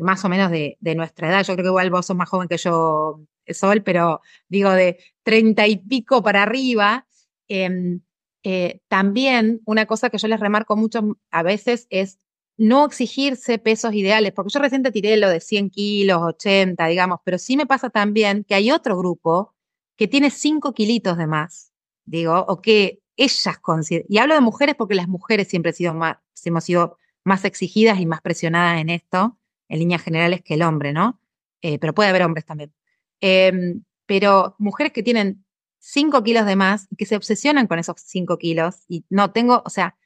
más 0.00 0.24
o 0.24 0.28
menos 0.28 0.50
de, 0.50 0.76
de, 0.80 0.94
nuestra 0.94 1.28
edad, 1.28 1.44
yo 1.44 1.54
creo 1.54 1.64
que 1.64 1.68
igual 1.68 1.90
vos 1.90 2.06
sos 2.06 2.16
más 2.16 2.28
joven 2.28 2.48
que 2.48 2.56
yo, 2.56 3.20
Sol, 3.54 3.82
pero 3.82 4.20
digo 4.48 4.70
de 4.70 4.98
treinta 5.22 5.66
y 5.66 5.76
pico 5.76 6.22
para 6.22 6.42
arriba, 6.42 7.06
eh, 7.48 7.98
eh, 8.42 8.80
también 8.88 9.60
una 9.64 9.86
cosa 9.86 10.10
que 10.10 10.18
yo 10.18 10.28
les 10.28 10.40
remarco 10.40 10.76
mucho 10.76 11.16
a 11.30 11.42
veces 11.42 11.86
es 11.90 12.18
no 12.56 12.84
exigirse 12.86 13.58
pesos 13.58 13.94
ideales, 13.94 14.32
porque 14.32 14.50
yo 14.52 14.60
recién 14.60 14.82
tiré 14.82 15.16
lo 15.16 15.28
de 15.28 15.40
100 15.40 15.70
kilos, 15.70 16.20
80, 16.22 16.86
digamos, 16.86 17.20
pero 17.24 17.38
sí 17.38 17.56
me 17.56 17.66
pasa 17.66 17.88
también 17.90 18.44
que 18.44 18.54
hay 18.54 18.70
otro 18.70 18.98
grupo 18.98 19.54
que 19.96 20.08
tiene 20.08 20.30
5 20.30 20.72
kilitos 20.74 21.16
de 21.16 21.26
más, 21.26 21.72
digo, 22.04 22.44
o 22.48 22.60
que 22.60 23.00
ellas 23.18 23.58
consideran, 23.58 24.06
y 24.08 24.18
hablo 24.18 24.34
de 24.34 24.40
mujeres 24.40 24.76
porque 24.76 24.94
las 24.94 25.08
mujeres 25.08 25.48
siempre 25.48 25.72
sido 25.74 25.92
más, 25.92 26.16
hemos 26.44 26.64
sido 26.64 26.96
más 27.24 27.44
exigidas 27.44 28.00
y 28.00 28.06
más 28.06 28.22
presionadas 28.22 28.80
en 28.80 28.88
esto, 28.88 29.38
en 29.68 29.80
líneas 29.80 30.02
generales, 30.02 30.40
que 30.42 30.54
el 30.54 30.62
hombre, 30.62 30.92
¿no? 30.92 31.20
Eh, 31.60 31.78
pero 31.78 31.94
puede 31.94 32.08
haber 32.08 32.22
hombres 32.22 32.46
también. 32.46 32.72
Em, 33.20 33.84
pero 34.06 34.54
mujeres 34.58 34.92
que 34.92 35.02
tienen 35.02 35.44
5 35.80 36.22
kilos 36.22 36.46
de 36.46 36.56
más 36.56 36.86
y 36.90 36.96
que 36.96 37.06
se 37.06 37.16
obsesionan 37.16 37.66
con 37.66 37.78
esos 37.78 37.96
5 38.00 38.38
kilos 38.38 38.84
y 38.88 39.04
no 39.10 39.32
tengo, 39.32 39.62
o 39.66 39.70
sea, 39.70 39.96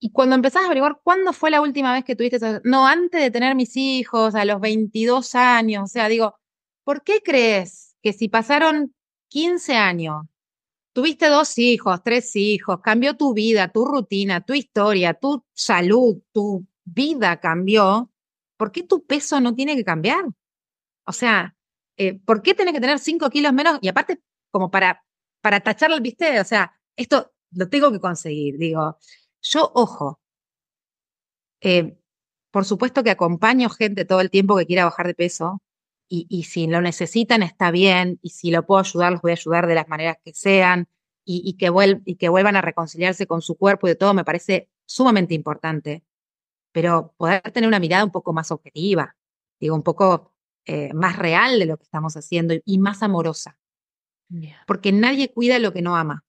y 0.00 0.10
cuando 0.12 0.34
empezás 0.34 0.62
a 0.62 0.66
averiguar 0.66 1.00
cuándo 1.04 1.32
fue 1.32 1.50
la 1.50 1.60
última 1.60 1.92
vez 1.92 2.04
que 2.04 2.16
tuviste 2.16 2.36
eso, 2.36 2.60
no, 2.64 2.86
antes 2.86 3.20
de 3.20 3.30
tener 3.30 3.54
mis 3.54 3.76
hijos, 3.76 4.34
a 4.34 4.44
los 4.44 4.60
22 4.60 5.34
años, 5.34 5.84
o 5.84 5.86
sea, 5.86 6.08
digo, 6.08 6.36
¿por 6.84 7.04
qué 7.04 7.22
crees 7.24 7.96
que 8.02 8.12
si 8.12 8.28
pasaron 8.28 8.94
15 9.28 9.76
años, 9.76 10.22
tuviste 10.92 11.28
dos 11.28 11.58
hijos, 11.58 12.02
tres 12.02 12.34
hijos, 12.36 12.80
cambió 12.82 13.16
tu 13.16 13.34
vida, 13.34 13.68
tu 13.68 13.84
rutina, 13.84 14.40
tu 14.44 14.54
historia, 14.54 15.14
tu 15.14 15.44
salud, 15.54 16.18
tu 16.32 16.66
vida 16.84 17.40
cambió, 17.40 18.10
¿por 18.56 18.72
qué 18.72 18.82
tu 18.82 19.04
peso 19.04 19.40
no 19.40 19.54
tiene 19.54 19.76
que 19.76 19.84
cambiar? 19.84 20.24
O 21.04 21.12
sea, 21.12 21.56
eh, 21.96 22.14
¿por 22.14 22.42
qué 22.42 22.54
tienes 22.54 22.74
que 22.74 22.80
tener 22.80 22.98
5 22.98 23.30
kilos 23.30 23.52
menos? 23.52 23.78
Y 23.82 23.88
aparte, 23.88 24.20
como 24.50 24.70
para, 24.70 25.04
para 25.40 25.60
tacharle 25.60 25.96
el 25.96 26.02
viste, 26.02 26.40
o 26.40 26.44
sea, 26.44 26.72
esto 26.96 27.32
lo 27.52 27.68
tengo 27.68 27.90
que 27.92 28.00
conseguir, 28.00 28.58
digo. 28.58 28.98
Yo, 29.42 29.70
ojo, 29.74 30.20
eh, 31.60 31.96
por 32.50 32.64
supuesto 32.64 33.02
que 33.02 33.10
acompaño 33.10 33.70
gente 33.70 34.04
todo 34.04 34.20
el 34.20 34.30
tiempo 34.30 34.56
que 34.56 34.66
quiera 34.66 34.84
bajar 34.84 35.06
de 35.06 35.14
peso 35.14 35.62
y, 36.14 36.26
y, 36.28 36.42
si 36.42 36.66
lo 36.66 36.82
necesitan 36.82 37.42
está 37.42 37.70
bien 37.70 38.18
y 38.20 38.28
si 38.28 38.50
lo 38.50 38.66
puedo 38.66 38.80
ayudar, 38.80 39.12
los 39.12 39.22
voy 39.22 39.30
a 39.30 39.34
ayudar 39.34 39.66
de 39.66 39.74
las 39.74 39.88
maneras 39.88 40.18
que 40.22 40.34
sean 40.34 40.86
y, 41.24 41.40
y, 41.42 41.54
que, 41.54 41.70
vuel 41.70 42.02
y 42.04 42.16
que 42.16 42.28
vuelvan 42.28 42.54
a 42.54 42.60
reconciliarse 42.60 43.26
con 43.26 43.40
su 43.40 43.56
cuerpo 43.56 43.86
y 43.86 43.90
de 43.90 43.96
todo 43.96 44.12
me 44.12 44.22
parece 44.22 44.68
sumamente 44.84 45.32
importante. 45.32 46.04
Pero 46.70 47.14
poder 47.16 47.40
tener 47.52 47.66
una 47.66 47.80
mirada 47.80 48.04
un 48.04 48.10
poco 48.10 48.34
más 48.34 48.50
objetiva, 48.50 49.16
digo, 49.58 49.74
un 49.74 49.82
poco 49.82 50.34
eh, 50.66 50.92
más 50.92 51.16
real 51.16 51.58
de 51.58 51.64
lo 51.64 51.78
que 51.78 51.84
estamos 51.84 52.14
haciendo 52.14 52.52
y, 52.62 52.78
más 52.78 53.02
amorosa. 53.02 53.56
Porque 54.66 54.92
nadie 54.92 55.32
cuida 55.32 55.58
lo 55.58 55.72
que 55.72 55.80
no 55.80 55.96
ama. 55.96 56.26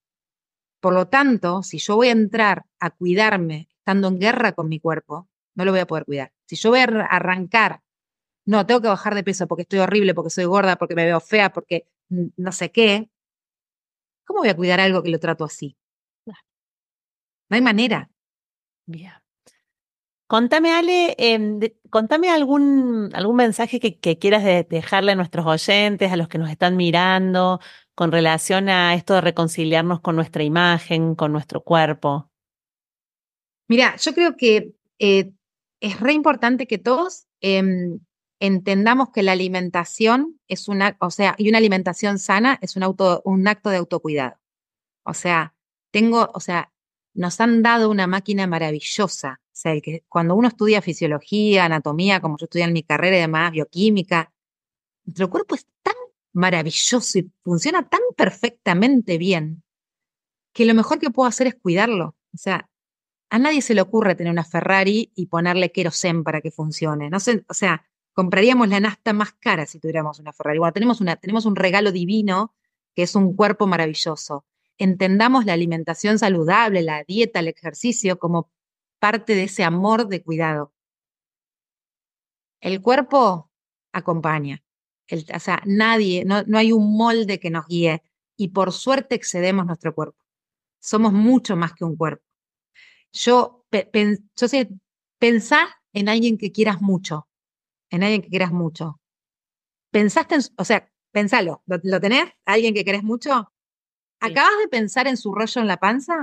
Por 0.80 0.94
lo 0.94 1.10
tanto, 1.10 1.62
si 1.62 1.80
yo 1.80 1.98
voy 1.98 2.08
a 2.08 2.12
entrar 2.12 2.66
a 2.80 2.90
cuidarme 2.90 3.68
estando 3.80 4.08
en 4.08 4.20
guerra 4.20 4.54
con 4.54 4.70
mi 4.70 4.80
cuerpo, 4.80 5.28
no 5.56 5.66
lo 5.66 5.72
voy 5.72 5.82
a 5.82 5.88
poder 5.88 6.06
cuidar. 6.06 6.32
Si 6.46 6.56
yo 6.56 6.70
voy 6.70 6.80
a 6.80 6.84
arrancar, 6.84 7.82
no, 8.46 8.66
tengo 8.66 8.82
que 8.82 8.88
bajar 8.88 9.16
de 9.16 9.24
peso 9.24 9.48
porque 9.48 9.64
estoy 9.64 9.80
horrible, 9.80 10.14
porque 10.14 10.30
soy 10.30 10.46
gorda, 10.46 10.78
porque 10.78 10.96
me 10.96 11.06
veo 11.06 11.20
fea, 11.20 11.52
porque 11.54 11.88
no 12.10 12.52
sé 12.52 12.72
qué, 12.72 13.10
¿cómo 14.26 14.40
voy 14.40 14.50
a 14.50 14.56
cuidar 14.56 14.80
algo 14.80 15.04
que 15.04 15.10
lo 15.10 15.20
trato 15.20 15.44
así? 15.44 15.78
No 16.26 17.56
hay 17.56 17.62
manera. 17.62 18.10
Bien. 18.86 19.14
Contame, 20.28 20.72
Ale, 20.72 21.14
em, 21.20 21.60
contame 21.90 22.30
algún, 22.30 23.12
algún 23.14 23.36
mensaje 23.36 23.80
que, 23.80 24.00
que 24.00 24.18
quieras 24.18 24.44
dejarle 24.68 25.12
a 25.12 25.16
nuestros 25.16 25.46
oyentes, 25.46 26.12
a 26.12 26.16
los 26.16 26.28
que 26.28 26.40
nos 26.40 26.50
están 26.50 26.76
mirando, 26.76 27.60
con 27.96 28.12
relación 28.12 28.70
a 28.70 28.96
esto 28.96 29.14
de 29.14 29.22
reconciliarnos 29.22 30.02
con 30.02 30.16
nuestra 30.16 30.44
imagen, 30.44 31.16
con 31.16 31.32
nuestro 31.32 31.62
cuerpo? 31.62 32.32
Mira, 33.68 33.96
yo 33.98 34.14
creo 34.14 34.36
que 34.36 34.74
eh, 35.00 35.32
es 35.80 36.00
re 36.00 36.14
importante 36.14 36.68
que 36.68 36.78
todos 36.78 37.28
em, 37.42 38.00
entendamos 38.44 39.12
que 39.12 39.24
la 39.24 39.32
alimentación 39.32 40.38
es 40.50 40.68
una, 40.68 40.98
o 41.00 41.12
sea, 41.12 41.34
y 41.38 41.48
una 41.48 41.60
alimentación 41.60 42.20
sana 42.20 42.60
es 42.62 42.76
un, 42.76 42.84
auto, 42.84 43.22
un 43.24 43.48
acto 43.48 43.70
de 43.70 43.78
autocuidado. 43.78 44.38
O 45.04 45.14
sea, 45.14 45.56
tengo, 45.92 46.30
o 46.34 46.42
sea, 46.42 46.74
nos 47.14 47.40
han 47.40 47.64
dado 47.64 47.90
una 47.90 48.06
máquina 48.06 48.46
maravillosa. 48.46 49.40
O 49.46 49.56
sea, 49.56 49.80
que 49.80 50.04
cuando 50.10 50.36
uno 50.36 50.50
estudia 50.50 50.82
fisiología, 50.82 51.64
anatomía, 51.64 52.20
como 52.20 52.38
yo 52.38 52.44
estudié 52.44 52.66
en 52.66 52.74
mi 52.74 52.84
carrera 52.84 53.16
y 53.16 53.22
demás, 53.22 53.54
bioquímica, 53.54 54.34
nuestro 55.06 55.30
cuerpo 55.30 55.56
es 55.56 55.66
tan 55.82 55.96
maravilloso 56.34 57.20
y 57.20 57.32
funciona 57.46 57.88
tan 57.88 58.02
perfectamente 58.18 59.18
bien 59.18 59.64
que 60.52 60.66
lo 60.66 60.74
mejor 60.74 61.00
que 61.00 61.12
puedo 61.12 61.30
hacer 61.30 61.48
es 61.48 61.56
cuidarlo. 61.56 62.18
O 62.34 62.38
sea, 62.38 62.70
a 63.30 63.40
nadie 63.40 63.62
se 63.62 63.74
le 63.74 63.80
ocurre 63.80 64.16
tener 64.16 64.34
una 64.34 64.44
Ferrari 64.44 65.14
y 65.16 65.28
ponerle 65.28 65.72
querosén 65.72 66.26
para 66.26 66.42
que 66.42 66.52
funcione. 66.52 67.10
No 67.10 67.22
sé, 67.22 67.46
o 67.48 67.54
sea, 67.54 67.86
compraríamos 68.14 68.70
la 68.70 68.80
nafta 68.80 69.14
más 69.14 69.34
cara 69.34 69.66
si 69.66 69.80
tuviéramos 69.80 70.20
una 70.20 70.34
Ferrari. 70.34 70.60
Tenemos, 70.74 71.02
una, 71.02 71.16
tenemos 71.16 71.46
un 71.46 71.56
regalo 71.56 71.92
divino 71.92 72.54
que 72.96 73.04
es 73.04 73.16
un 73.16 73.36
cuerpo 73.36 73.68
maravilloso. 73.68 74.46
Entendamos 74.78 75.46
la 75.46 75.54
alimentación 75.54 76.20
saludable, 76.20 76.82
la 76.82 77.04
dieta, 77.04 77.40
el 77.40 77.48
ejercicio 77.48 78.20
como 78.20 78.52
parte 79.00 79.36
de 79.36 79.44
ese 79.44 79.64
amor 79.64 80.08
de 80.08 80.24
cuidado. 80.24 80.74
El 82.62 82.82
cuerpo 82.82 83.52
acompaña 83.92 84.64
o 85.12 85.40
sea, 85.40 85.62
nadie, 85.66 86.26
no, 86.26 86.44
no 86.44 86.58
hay 86.58 86.72
un 86.72 86.96
molde 86.96 87.40
que 87.40 87.50
nos 87.50 87.68
guíe 87.68 88.02
y 88.38 88.50
por 88.50 88.72
suerte 88.72 89.16
excedemos 89.16 89.66
nuestro 89.66 89.94
cuerpo. 89.94 90.18
Somos 90.80 91.14
mucho 91.14 91.56
más 91.56 91.74
que 91.74 91.86
un 91.86 91.96
cuerpo. 91.96 92.24
Yo, 93.12 93.66
yo 94.36 94.48
sé, 94.48 94.70
pensá 95.20 95.70
en 95.94 96.10
alguien 96.10 96.38
que 96.38 96.52
quieras 96.52 96.82
mucho, 96.82 97.28
en 97.94 98.04
alguien 98.04 98.24
que 98.24 98.30
quieras 98.30 98.52
mucho. 98.52 99.00
¿Pensaste 99.92 100.36
en, 100.36 100.42
o 100.58 100.66
sea, 100.66 100.92
pensalo, 101.12 101.62
¿lo, 101.66 102.02
tenés? 102.02 102.26
¿Alguien 102.44 102.74
que 102.74 102.84
querés 102.84 103.04
mucho? 103.04 103.54
¿Acabas 104.20 104.58
de 104.62 104.68
pensar 104.68 105.08
en 105.08 105.16
su 105.16 105.32
rollo 105.34 105.62
en 105.62 105.68
la 105.68 105.78
panza? 105.78 106.16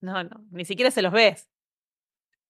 No, 0.00 0.22
no, 0.22 0.44
ni 0.52 0.64
siquiera 0.64 0.92
se 0.92 1.02
los 1.02 1.12
ves. 1.12 1.48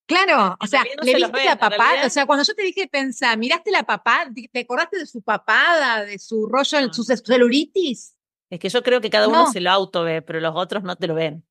Claro, 0.05 0.55
o 0.59 0.67
sea, 0.67 0.83
le 0.83 1.15
viste 1.15 1.45
la 1.45 1.57
papada, 1.57 2.05
o 2.05 2.09
sea, 2.09 2.27
cuando 2.27 2.43
yo 2.43 2.53
te 2.53 2.61
dije 2.61 2.87
pensar, 2.87 3.37
miraste 3.37 3.71
la 3.71 3.83
papada, 3.83 4.31
¿te 4.51 4.59
acordaste 4.59 4.99
de 4.99 5.05
su 5.07 5.21
papada, 5.21 6.05
de 6.05 6.19
su 6.19 6.47
rollo, 6.47 6.77
de 6.87 6.93
su 6.93 7.03
celulitis? 7.03 8.15
Es 8.51 8.59
que 8.59 8.69
yo 8.69 8.83
creo 8.83 9.01
que 9.01 9.09
cada 9.09 9.27
uno 9.27 9.51
se 9.51 9.61
lo 9.61 9.71
auto 9.71 10.03
ve, 10.03 10.21
pero 10.21 10.39
los 10.39 10.55
otros 10.55 10.83
no 10.83 10.95
te 10.95 11.07
lo 11.07 11.15
ven. 11.15 11.43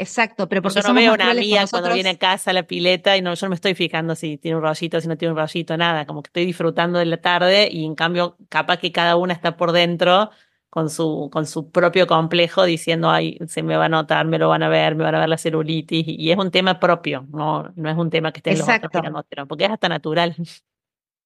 Exacto, 0.00 0.48
pero 0.48 0.62
porque 0.62 0.80
yo 0.80 0.88
no 0.88 0.94
veo 0.94 1.12
una 1.12 1.30
amiga 1.30 1.66
cuando 1.68 1.92
viene 1.92 2.10
a 2.10 2.18
casa 2.18 2.50
a 2.50 2.54
la 2.54 2.62
pileta 2.62 3.16
y 3.16 3.22
no, 3.22 3.34
yo 3.34 3.46
no 3.46 3.50
me 3.50 3.56
estoy 3.56 3.74
fijando 3.74 4.14
si 4.14 4.38
tiene 4.38 4.56
un 4.56 4.62
rollito, 4.62 5.00
si 5.00 5.08
no 5.08 5.18
tiene 5.18 5.32
un 5.32 5.38
rollito, 5.38 5.76
nada, 5.76 6.06
como 6.06 6.22
que 6.22 6.28
estoy 6.28 6.46
disfrutando 6.46 7.00
de 7.00 7.06
la 7.06 7.16
tarde 7.16 7.68
y 7.70 7.84
en 7.84 7.96
cambio 7.96 8.36
capaz 8.48 8.76
que 8.76 8.92
cada 8.92 9.16
una 9.16 9.32
está 9.32 9.56
por 9.56 9.72
dentro 9.72 10.30
con 10.70 10.88
su, 10.88 11.30
con 11.32 11.46
su 11.46 11.72
propio 11.72 12.06
complejo 12.06 12.64
diciendo, 12.64 13.10
ay, 13.10 13.38
se 13.48 13.64
me 13.64 13.76
va 13.76 13.86
a 13.86 13.88
notar, 13.88 14.24
me 14.26 14.38
lo 14.38 14.48
van 14.48 14.62
a 14.62 14.68
ver, 14.68 14.94
me 14.94 15.02
van 15.02 15.16
a 15.16 15.18
ver 15.18 15.28
la 15.28 15.36
celulitis, 15.36 16.06
y 16.06 16.30
es 16.30 16.38
un 16.38 16.52
tema 16.52 16.78
propio, 16.78 17.26
no, 17.30 17.72
no 17.74 17.90
es 17.90 17.96
un 17.96 18.08
tema 18.08 18.30
que 18.30 18.38
esté 18.38 18.52
en 18.52 18.58
los 18.58 18.68
otros 18.68 19.46
porque 19.48 19.64
es 19.64 19.70
hasta 19.70 19.88
natural. 19.88 20.36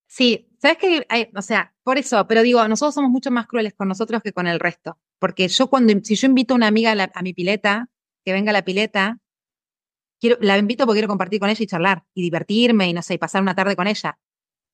Sí, 0.07 0.49
sabes 0.59 0.79
que, 0.79 1.07
o 1.35 1.43
sea, 1.43 1.75
por 1.83 1.99
eso, 1.99 2.27
pero 2.27 2.43
digo, 2.43 2.67
nosotros 2.69 2.95
somos 2.95 3.11
mucho 3.11 3.31
más 3.31 3.47
crueles 3.47 3.75
con 3.75 3.89
nosotros 3.89 4.23
que 4.23 4.33
con 4.33 4.47
el 4.47 4.61
resto, 4.61 4.99
porque 5.19 5.49
yo 5.49 5.69
cuando, 5.69 5.93
si 6.03 6.17
yo 6.17 6.27
invito 6.27 6.55
a 6.55 6.57
una 6.57 6.69
amiga 6.69 6.95
a, 7.15 7.23
mi 7.23 7.35
pileta, 7.35 7.89
que 8.25 8.33
venga 8.33 8.51
a 8.51 8.53
la 8.53 8.65
pileta, 8.65 9.19
quiero, 10.21 10.39
la 10.41 10.57
invito 10.59 10.87
porque 10.87 10.99
quiero 10.99 11.09
compartir 11.09 11.41
con 11.41 11.51
ella 11.51 11.63
y 11.63 11.67
charlar 11.67 12.05
y 12.15 12.23
divertirme 12.23 12.89
y 12.89 12.93
no 12.93 13.03
sé, 13.03 13.15
y 13.15 13.19
pasar 13.19 13.43
una 13.43 13.55
tarde 13.55 13.77
con 13.77 13.87
ella. 13.87 14.19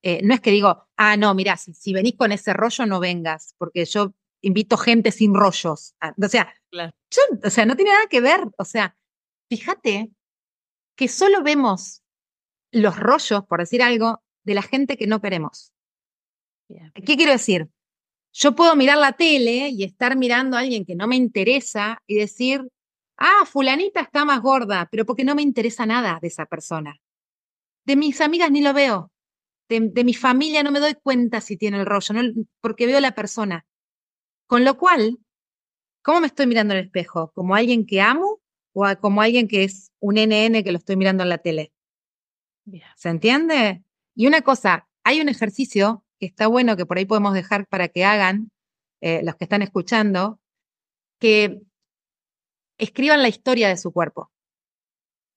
Eh, 0.03 0.21
no 0.23 0.35
es 0.35 0.41
que 0.41 0.51
digo, 0.51 0.89
ah, 0.97 1.17
no, 1.17 1.35
mira, 1.35 1.57
si, 1.57 1.93
venís 1.93 2.17
con 2.17 2.31
ese 2.33 2.53
rollo 2.53 2.87
no 2.87 3.01
vengas, 3.01 3.55
porque 3.59 3.85
yo 3.85 4.15
invito 4.43 4.77
gente 4.77 5.11
sin 5.11 5.35
rollos. 5.35 5.95
Ah, 6.01 6.15
o 6.23 6.29
sea, 6.29 6.55
o 7.45 7.51
sea, 7.51 7.67
no 7.67 7.77
tiene 7.77 7.93
nada 7.93 8.07
que 8.09 8.21
ver. 8.21 8.41
O 8.59 8.65
sea, 8.65 8.97
fíjate 9.49 10.11
que 10.97 11.09
solo 11.09 11.43
vemos 11.43 12.03
los 12.71 12.99
rollos, 12.99 13.45
por 13.47 13.61
decir 13.61 13.83
algo, 13.83 14.23
de 14.45 14.55
la 14.55 14.63
gente 14.63 14.97
que 14.97 15.07
no 15.07 15.21
queremos. 15.21 15.73
¿Qué 16.69 17.17
quiero 17.17 17.33
decir? 17.33 17.69
Yo 18.33 18.55
puedo 18.55 18.77
mirar 18.77 18.99
la 18.99 19.13
tele 19.13 19.71
y 19.71 19.85
estar 19.85 20.17
mirando 20.17 20.57
a 20.57 20.61
alguien 20.61 20.85
que 20.85 20.95
no 20.95 21.07
me 21.07 21.17
interesa 21.17 22.03
y 22.07 22.17
decir, 22.17 22.69
ah, 23.19 23.45
fulanita 23.45 24.01
está 24.01 24.25
más 24.25 24.41
gorda, 24.41 24.89
pero 24.91 25.05
porque 25.05 25.25
no 25.25 25.35
me 25.35 25.43
interesa 25.43 25.87
nada 25.87 26.19
de 26.21 26.29
esa 26.29 26.47
persona. 26.47 27.01
De 27.85 27.97
mis 27.97 28.21
amigas 28.21 28.51
ni 28.51 28.61
lo 28.61 28.73
veo. 28.73 29.11
De, 29.69 29.81
mi 30.05 30.15
familia 30.15 30.63
no 30.63 30.71
me 30.71 30.81
doy 30.81 30.95
cuenta 30.95 31.43
si 31.43 31.57
tiene 31.59 31.79
el 31.79 31.87
rollo, 31.87 32.15
porque 32.61 32.87
veo 32.87 33.01
la 33.01 33.15
persona. 33.15 33.67
Con 34.47 34.65
lo 34.65 34.79
cual, 34.79 35.19
¿cómo 36.03 36.21
me 36.21 36.27
estoy 36.27 36.47
mirando 36.47 36.73
en 36.73 36.81
el 36.81 36.87
espejo? 36.87 37.33
¿Como 37.35 37.55
alguien 37.55 37.85
que 37.85 38.01
amo 38.01 38.41
o 38.73 38.87
como 39.01 39.21
alguien 39.21 39.47
que 39.47 39.65
es 39.65 39.93
un 40.01 40.15
NN 40.15 40.63
que 40.65 40.73
lo 40.73 40.79
estoy 40.79 40.97
mirando 40.97 41.23
en 41.23 41.29
la 41.29 41.39
tele? 41.39 41.73
¿Se 42.97 43.11
entiende? 43.11 43.83
Y 44.15 44.27
una 44.27 44.41
cosa, 44.41 44.89
hay 45.05 45.21
un 45.21 45.29
ejercicio 45.29 46.05
que 46.19 46.27
está 46.27 46.47
bueno 46.47 46.77
que 46.77 46.87
por 46.87 46.99
ahí 46.99 47.05
podemos 47.05 47.35
dejar 47.35 47.67
para 47.67 47.89
que 47.89 48.05
hagan 48.05 48.51
eh, 49.01 49.23
los 49.23 49.37
que 49.37 49.45
están 49.45 49.63
escuchando, 49.63 50.41
que 51.19 51.61
escriban 52.79 53.23
la 53.23 53.29
historia 53.29 53.69
de 53.69 53.77
su 53.77 53.93
cuerpo. 53.93 54.31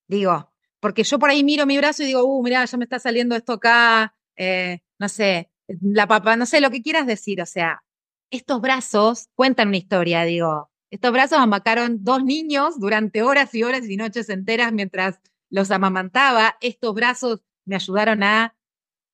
Digo, 0.08 0.52
porque 0.80 1.04
yo 1.04 1.20
por 1.20 1.30
ahí 1.30 1.44
miro 1.44 1.66
mi 1.66 1.78
brazo 1.78 2.04
y 2.04 2.08
digo, 2.08 2.24
uh, 2.24 2.44
mira, 2.44 2.66
ya 2.66 2.78
me 2.78 2.86
está 2.86 3.00
saliendo 3.00 3.36
esto 3.36 3.54
acá, 3.54 4.16
eh, 4.36 4.80
no 5.00 5.10
sé, 5.10 5.52
la 5.68 6.08
papa, 6.08 6.36
no 6.36 6.46
sé, 6.46 6.62
lo 6.62 6.72
que 6.72 6.82
quieras 6.82 7.08
decir, 7.08 7.42
o 7.42 7.46
sea, 7.46 7.84
estos 8.30 8.62
brazos 8.62 9.30
cuentan 9.36 9.70
una 9.70 9.78
historia, 9.78 10.24
digo, 10.24 10.72
estos 10.90 11.12
brazos 11.12 11.40
amacaron 11.40 12.04
dos 12.04 12.24
niños 12.24 12.80
durante 12.80 13.24
horas 13.24 13.54
y 13.56 13.64
horas 13.64 13.88
y 13.88 13.96
noches 13.96 14.30
enteras 14.30 14.74
mientras 14.74 15.20
los 15.50 15.72
amamantaba, 15.72 16.58
estos 16.62 16.94
brazos 16.94 17.42
me 17.66 17.76
ayudaron 17.76 18.24
a 18.24 18.56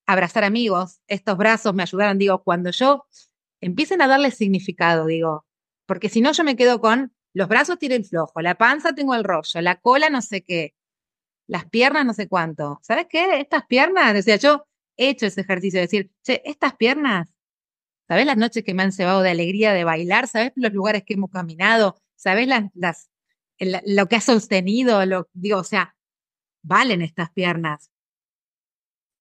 abrazar 0.07 0.43
amigos, 0.43 1.01
estos 1.07 1.37
brazos 1.37 1.73
me 1.73 1.83
ayudaron, 1.83 2.17
digo, 2.17 2.43
cuando 2.43 2.71
yo 2.71 3.05
empiecen 3.61 4.01
a 4.01 4.07
darle 4.07 4.31
significado, 4.31 5.05
digo, 5.05 5.45
porque 5.85 6.09
si 6.09 6.21
no 6.21 6.31
yo 6.31 6.43
me 6.43 6.55
quedo 6.55 6.79
con 6.79 7.13
los 7.37 7.47
brazos 7.47 7.77
tienen 7.79 8.03
flojo, 8.03 8.41
la 8.41 8.55
panza 8.55 8.93
tengo 8.93 9.15
el 9.15 9.23
rollo, 9.23 9.61
la 9.61 9.79
cola 9.79 10.09
no 10.09 10.21
sé 10.21 10.43
qué, 10.43 10.75
las 11.47 11.65
piernas 11.65 12.05
no 12.05 12.13
sé 12.13 12.27
cuánto. 12.27 12.79
¿Sabes 12.81 13.07
qué? 13.09 13.39
Estas 13.39 13.65
piernas, 13.67 14.17
o 14.17 14.21
sea, 14.21 14.37
yo 14.37 14.65
he 14.97 15.09
hecho 15.09 15.27
ese 15.27 15.41
ejercicio 15.41 15.79
de 15.79 15.85
decir, 15.85 16.11
che, 16.23 16.41
estas 16.45 16.75
piernas 16.75 17.37
¿Sabes 18.07 18.25
las 18.25 18.37
noches 18.37 18.63
que 18.63 18.73
me 18.73 18.83
han 18.83 18.93
cebado 18.93 19.21
de 19.21 19.29
alegría 19.29 19.73
de 19.73 19.83
bailar? 19.83 20.27
¿Sabes 20.27 20.53
los 20.55 20.71
lugares 20.71 21.03
que 21.03 21.15
hemos 21.15 21.29
caminado? 21.29 22.01
¿Sabes 22.15 22.47
las, 22.47 22.71
las, 22.73 23.09
lo 23.59 24.07
que 24.07 24.15
ha 24.15 24.21
sostenido? 24.21 25.05
Lo, 25.05 25.27
digo, 25.33 25.59
o 25.59 25.63
sea, 25.63 25.95
valen 26.63 27.01
estas 27.01 27.31
piernas. 27.31 27.91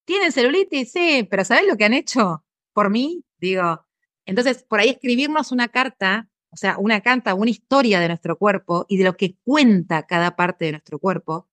¿Tienen 0.05 0.31
celulitis? 0.31 0.93
Sí, 0.93 1.27
pero 1.29 1.45
¿sabes 1.45 1.67
lo 1.67 1.77
que 1.77 1.85
han 1.85 1.95
hecho 1.95 2.45
por 2.73 2.91
mí? 2.91 3.25
Digo, 3.39 3.85
entonces, 4.25 4.63
por 4.63 4.79
ahí 4.79 4.91
escribirnos 4.91 5.51
una 5.51 5.67
carta, 5.67 6.29
o 6.57 6.59
sea, 6.59 6.79
una 6.79 7.03
carta, 7.03 7.35
una 7.35 7.51
historia 7.51 8.01
de 8.01 8.09
nuestro 8.09 8.39
cuerpo 8.39 8.87
y 8.89 8.97
de 8.97 9.05
lo 9.05 9.15
que 9.15 9.37
cuenta 9.45 10.07
cada 10.07 10.37
parte 10.37 10.65
de 10.65 10.71
nuestro 10.73 10.99
cuerpo, 10.99 11.51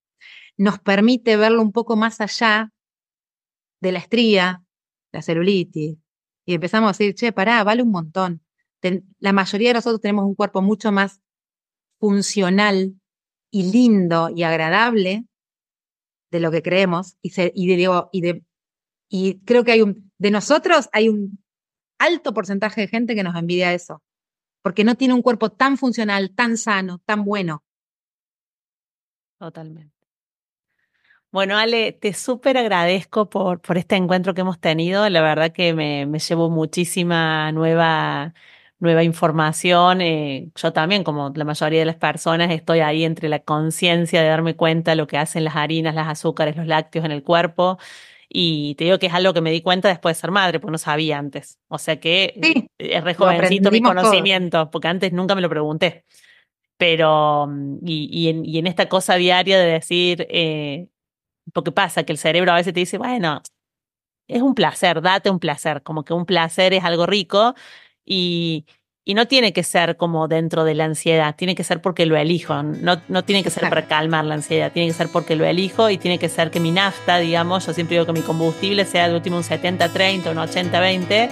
nos 0.55 0.79
permite 0.79 1.35
verlo 1.35 1.61
un 1.61 1.73
poco 1.73 1.97
más 1.97 2.21
allá 2.21 2.71
de 3.81 3.91
la 3.91 3.99
estría, 3.99 4.63
la 5.11 5.21
celulitis, 5.21 5.97
y 6.45 6.53
empezamos 6.53 6.87
a 6.87 6.91
decir, 6.93 7.15
che, 7.15 7.33
pará, 7.33 7.61
vale 7.65 7.83
un 7.83 7.91
montón. 7.91 8.41
la 9.19 9.33
mayoría 9.33 9.71
de 9.71 9.73
nosotros 9.73 9.99
tenemos 9.99 10.23
un 10.23 10.35
cuerpo 10.35 10.61
mucho 10.61 10.93
más 10.93 11.19
funcional 11.99 12.95
y 13.51 13.73
lindo 13.73 14.29
y 14.33 14.43
agradable 14.43 15.25
de 16.31 16.39
lo 16.39 16.49
que 16.49 16.61
creemos. 16.61 17.17
Y, 17.21 17.31
creo 19.45 19.63
que 19.65 19.71
hay 19.73 19.83
de 20.17 20.31
nosotros 20.31 20.87
hay 20.93 21.09
un 21.09 21.43
alto 21.99 22.33
porcentaje 22.33 22.79
de 22.79 22.87
gente 22.87 23.15
que 23.15 23.23
nos 23.23 23.35
envidia 23.35 23.73
eso, 23.73 24.01
porque 24.63 24.83
no 24.83 24.95
tiene 24.95 25.13
un 25.13 25.21
cuerpo 25.21 25.51
tan 25.51 25.77
funcional, 25.77 26.33
tan 26.33 26.57
sano, 26.57 26.99
tan 27.05 27.23
bueno. 27.23 27.63
Totalmente. 29.37 29.93
Bueno, 31.31 31.57
Ale, 31.57 31.91
te 31.93 32.13
súper 32.13 32.57
agradezco 32.57 33.27
por, 33.29 33.59
por 33.59 33.77
este 33.77 33.95
encuentro 33.95 34.33
que 34.35 34.41
hemos 34.41 34.59
tenido. 34.59 35.09
La 35.09 35.21
verdad 35.21 35.51
que 35.51 35.73
me, 35.73 36.05
me 36.05 36.19
llevo 36.19 36.49
muchísima 36.51 37.51
nueva, 37.51 38.35
nueva 38.79 39.03
información. 39.03 40.01
Eh, 40.01 40.51
yo 40.55 40.73
también, 40.73 41.03
como 41.03 41.31
la 41.35 41.43
mayoría 41.43 41.79
de 41.79 41.85
las 41.85 41.95
personas, 41.95 42.51
estoy 42.51 42.81
ahí 42.81 43.03
entre 43.03 43.29
la 43.29 43.39
conciencia 43.39 44.21
de 44.21 44.29
darme 44.29 44.55
cuenta 44.55 44.91
de 44.91 44.97
lo 44.97 45.07
que 45.07 45.17
hacen 45.17 45.43
las 45.43 45.55
harinas, 45.55 45.95
las 45.95 46.07
azúcares, 46.07 46.55
los 46.55 46.67
lácteos 46.67 47.03
en 47.03 47.11
el 47.11 47.23
cuerpo. 47.23 47.79
Y 48.35 48.73
te 48.75 48.85
digo 48.85 48.97
que 48.97 49.05
es 49.05 49.13
algo 49.13 49.31
que 49.31 49.41
me 49.41 49.51
di 49.51 49.61
cuenta 49.61 49.89
después 49.89 50.17
de 50.17 50.21
ser 50.21 50.31
madre, 50.31 50.59
porque 50.59 50.71
no 50.71 50.77
sabía 50.79 51.19
antes. 51.19 51.59
O 51.67 51.77
sea 51.77 51.99
que 51.99 52.33
es 52.79 53.03
re 53.03 53.13
jovencito 53.13 53.69
mi 53.69 53.79
conocimiento, 53.79 54.71
porque 54.71 54.87
antes 54.87 55.13
nunca 55.13 55.35
me 55.35 55.41
lo 55.41 55.49
pregunté. 55.49 56.03
Pero, 56.77 57.45
mm, 57.47 57.77
y, 57.85 58.09
y, 58.11 58.29
en, 58.29 58.43
y 58.43 58.57
en 58.57 58.65
esta 58.65 58.89
cosa 58.89 59.15
diaria 59.15 59.59
de 59.59 59.67
decir, 59.67 60.25
eh, 60.31 60.87
porque 61.53 61.71
pasa 61.71 62.03
que 62.03 62.11
el 62.11 62.17
cerebro 62.17 62.51
a 62.51 62.55
veces 62.55 62.73
te 62.73 62.79
dice, 62.79 62.97
bueno, 62.97 63.43
es 64.27 64.41
un 64.41 64.55
placer, 64.55 65.01
date 65.03 65.29
un 65.29 65.39
placer, 65.39 65.83
como 65.83 66.03
que 66.03 66.13
un 66.13 66.25
placer 66.25 66.73
es 66.73 66.83
algo 66.83 67.05
rico 67.05 67.53
y, 68.03 68.65
y 69.05 69.15
no 69.15 69.27
tiene 69.27 69.51
que 69.51 69.63
ser 69.63 69.97
como 69.97 70.27
dentro 70.27 70.63
de 70.63 70.75
la 70.75 70.85
ansiedad, 70.85 71.35
tiene 71.35 71.55
que 71.55 71.63
ser 71.63 71.81
porque 71.81 72.05
lo 72.05 72.15
elijo, 72.15 72.63
no, 72.63 73.01
no 73.09 73.23
tiene 73.23 73.43
que 73.43 73.49
ser 73.49 73.67
para 73.69 73.85
calmar 73.85 74.23
la 74.23 74.35
ansiedad, 74.35 74.71
tiene 74.71 74.87
que 74.87 74.93
ser 74.93 75.09
porque 75.09 75.35
lo 75.35 75.45
elijo 75.45 75.89
y 75.89 75.97
tiene 75.97 76.17
que 76.17 76.29
ser 76.29 76.51
que 76.51 76.59
mi 76.59 76.71
nafta, 76.71 77.17
digamos, 77.17 77.65
yo 77.65 77.73
siempre 77.73 77.95
digo 77.95 78.05
que 78.05 78.13
mi 78.13 78.21
combustible 78.21 78.85
sea 78.85 79.09
de 79.09 79.15
último 79.15 79.37
un 79.37 79.43
70-30, 79.43 80.31
un 80.31 80.37
80-20, 80.37 81.29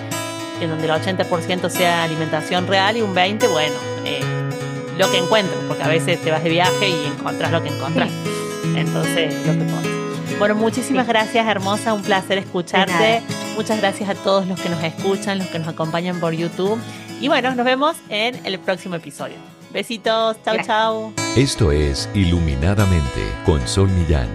en 0.61 0.69
donde 0.69 0.85
el 0.85 0.91
80% 0.91 1.69
sea 1.69 2.03
alimentación 2.03 2.67
real 2.67 2.97
y 2.97 3.01
un 3.01 3.15
20%, 3.15 3.49
bueno, 3.49 3.75
eh, 4.05 4.19
lo 4.97 5.09
que 5.09 5.17
encuentro, 5.17 5.57
porque 5.67 5.83
a 5.83 5.87
veces 5.87 6.21
te 6.21 6.29
vas 6.29 6.43
de 6.43 6.49
viaje 6.49 6.89
y 6.89 7.05
encontrás 7.05 7.51
lo 7.51 7.63
que 7.63 7.69
encontrás. 7.69 8.11
Entonces, 8.75 9.33
lo 9.47 9.53
que 9.53 9.63
puedo. 9.63 10.01
Bueno, 10.37 10.55
muchísimas 10.55 11.07
gracias, 11.07 11.47
hermosa. 11.47 11.93
Un 11.93 12.01
placer 12.01 12.37
escucharte. 12.37 13.21
Muchas 13.55 13.79
gracias 13.79 14.09
a 14.09 14.15
todos 14.15 14.47
los 14.47 14.59
que 14.59 14.69
nos 14.69 14.83
escuchan, 14.83 15.37
los 15.37 15.47
que 15.47 15.59
nos 15.59 15.67
acompañan 15.67 16.19
por 16.19 16.33
YouTube. 16.33 16.79
Y 17.21 17.27
bueno, 17.27 17.53
nos 17.53 17.65
vemos 17.65 17.97
en 18.09 18.43
el 18.45 18.57
próximo 18.57 18.95
episodio. 18.95 19.35
Besitos. 19.71 20.37
Chau, 20.43 20.57
chau. 20.65 21.13
Esto 21.37 21.71
es 21.71 22.09
Iluminadamente 22.15 23.21
con 23.45 23.65
Sol 23.67 23.89
Millán. 23.89 24.27